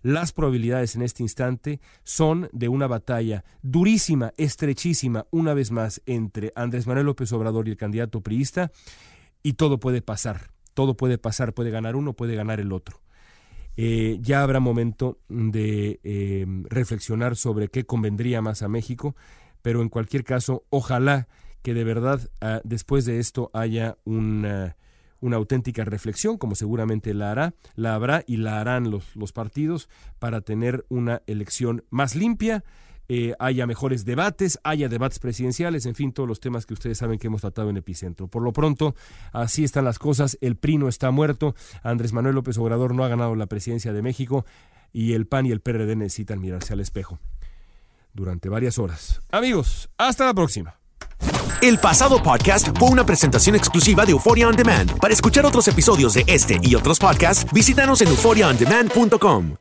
las 0.02 0.32
probabilidades 0.32 0.96
en 0.96 1.04
este 1.04 1.22
instante 1.22 1.80
son 2.04 2.50
de 2.54 2.70
una 2.70 2.88
batalla 2.88 3.46
durísima, 3.62 4.34
estrechísima, 4.36 5.28
una 5.30 5.54
vez 5.54 5.70
más, 5.70 6.02
entre 6.08 6.52
Andrés 6.56 6.88
Manuel 6.88 7.06
López 7.06 7.32
Obrador 7.34 7.68
y 7.68 7.72
el 7.72 7.78
candidato 7.78 8.22
priista, 8.22 8.72
y 9.44 9.54
todo 9.54 9.80
puede 9.80 10.02
pasar, 10.02 10.50
todo 10.74 10.98
puede 10.98 11.20
pasar, 11.20 11.54
puede 11.54 11.70
ganar 11.70 11.96
uno, 11.96 12.14
puede 12.14 12.34
ganar 12.34 12.60
el 12.60 12.72
otro. 12.72 13.00
Eh, 13.78 14.20
ya 14.22 14.44
habrá 14.44 14.60
momento 14.60 15.20
de 15.30 16.00
eh, 16.04 16.46
reflexionar 16.70 17.36
sobre 17.36 17.70
qué 17.70 17.86
convendría 17.86 18.42
más 18.42 18.62
a 18.62 18.68
México, 18.68 19.16
pero 19.62 19.82
en 19.82 19.90
cualquier 19.90 20.24
caso, 20.24 20.66
ojalá 20.70 21.28
que 21.62 21.74
de 21.74 21.84
verdad 21.84 22.30
ah, 22.42 22.62
después 22.64 23.06
de 23.06 23.20
esto 23.20 23.50
haya 23.54 23.98
una, 24.04 24.76
auténtica 25.22 25.86
reflexión, 25.86 26.38
como 26.38 26.56
seguramente 26.56 27.14
la 27.14 27.32
hará, 27.32 27.54
la 27.76 27.96
habrá 27.96 28.24
y 28.28 28.38
la 28.38 28.60
harán 28.60 28.92
los 28.92 29.32
partidos 29.32 29.88
para 30.20 30.42
tener 30.42 30.86
una 30.90 31.22
elección 31.28 31.86
más 31.90 32.16
limpia, 32.16 32.64
eh, 33.14 33.36
haya 33.40 33.68
mejores 33.68 34.06
debates, 34.06 34.58
haya 34.64 34.88
debates 34.88 35.20
presidenciales, 35.20 35.86
en 35.86 35.96
fin, 35.96 36.14
todos 36.14 36.30
los 36.30 36.40
temas 36.40 36.66
que 36.66 36.74
ustedes 36.74 36.98
saben 36.98 37.20
que 37.20 37.28
hemos 37.28 37.42
tratado 37.42 37.70
en 37.70 37.76
Epicentro. 37.76 38.30
Por 38.30 38.42
lo 38.42 38.54
pronto, 38.54 38.96
así 39.34 39.66
están 39.66 39.84
las 39.84 40.00
cosas, 40.00 40.38
el 40.40 40.56
PRI 40.56 40.78
no 40.78 40.88
está 40.88 41.12
muerto, 41.12 41.54
Andrés 41.84 42.14
Manuel 42.14 42.36
López 42.36 42.58
Obrador 42.58 42.96
no 42.96 43.04
ha 43.04 43.10
ganado 43.10 43.36
la 43.36 43.48
presidencia 43.48 43.92
de 43.92 44.02
México 44.02 44.46
y 44.94 45.12
el 45.12 45.28
PAN 45.28 45.46
y 45.46 45.52
el 45.52 45.60
PRD 45.60 45.98
necesitan 45.98 46.40
mirarse 46.40 46.72
al 46.72 46.80
espejo 46.80 47.20
durante 48.14 48.48
varias 48.48 48.80
horas. 48.80 49.20
Amigos, 49.30 49.90
hasta 49.98 50.24
la 50.24 50.34
próxima. 50.34 50.80
El 51.62 51.80
pasado 51.80 52.24
podcast 52.24 52.70
fue 52.80 52.92
una 52.92 53.06
presentación 53.06 53.58
exclusiva 53.58 54.06
de 54.06 54.14
Euphoria 54.14 54.48
On 54.48 54.56
Demand. 54.56 54.98
Para 55.00 55.14
escuchar 55.14 55.46
otros 55.46 55.68
episodios 55.68 56.14
de 56.14 56.24
este 56.28 56.62
y 56.64 56.76
otros 56.76 56.98
podcasts, 56.98 57.46
visítanos 57.52 58.02
en 58.02 58.08
euphoriaondemand.com. 58.08 59.61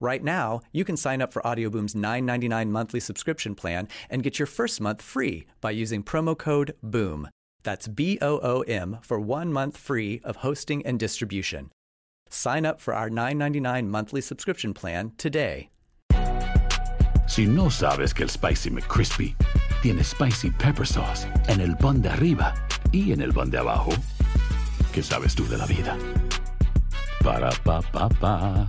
Right 0.00 0.22
now, 0.22 0.60
you 0.72 0.84
can 0.84 0.96
sign 0.96 1.22
up 1.22 1.32
for 1.32 1.46
Audioboom's 1.46 1.94
$9.99 1.94 2.68
monthly 2.68 3.00
subscription 3.00 3.54
plan 3.54 3.88
and 4.10 4.22
get 4.22 4.38
your 4.38 4.46
first 4.46 4.80
month 4.80 5.00
free 5.00 5.46
by 5.60 5.70
using 5.70 6.02
promo 6.02 6.36
code 6.36 6.74
BOOM. 6.82 7.28
That's 7.62 7.88
B 7.88 8.18
O 8.20 8.40
O 8.42 8.62
M 8.62 8.98
for 9.02 9.18
one 9.18 9.52
month 9.52 9.76
free 9.76 10.20
of 10.24 10.36
hosting 10.36 10.84
and 10.84 10.98
distribution. 10.98 11.70
Sign 12.28 12.66
up 12.66 12.80
for 12.80 12.92
our 12.92 13.08
$9.99 13.08 13.86
monthly 13.86 14.20
subscription 14.20 14.74
plan 14.74 15.12
today. 15.16 15.70
Si 17.26 17.46
no 17.46 17.70
sabes 17.70 18.14
que 18.14 18.24
el 18.24 18.28
Spicy 18.28 18.70
McCrispy 18.70 19.34
tiene 19.82 20.04
Spicy 20.04 20.50
Pepper 20.50 20.84
Sauce 20.84 21.26
en 21.48 21.60
el 21.60 21.74
pan 21.76 22.02
de 22.02 22.10
arriba 22.10 22.54
y 22.92 23.12
en 23.12 23.22
el 23.22 23.32
pan 23.32 23.50
de 23.50 23.58
abajo, 23.58 23.92
¿qué 24.92 25.02
sabes 25.02 25.34
tú 25.34 25.46
de 25.48 25.56
la 25.56 25.66
vida? 25.66 25.96
Para, 27.22 27.50
pa, 27.64 27.80
pa, 27.80 28.08
pa. 28.08 28.68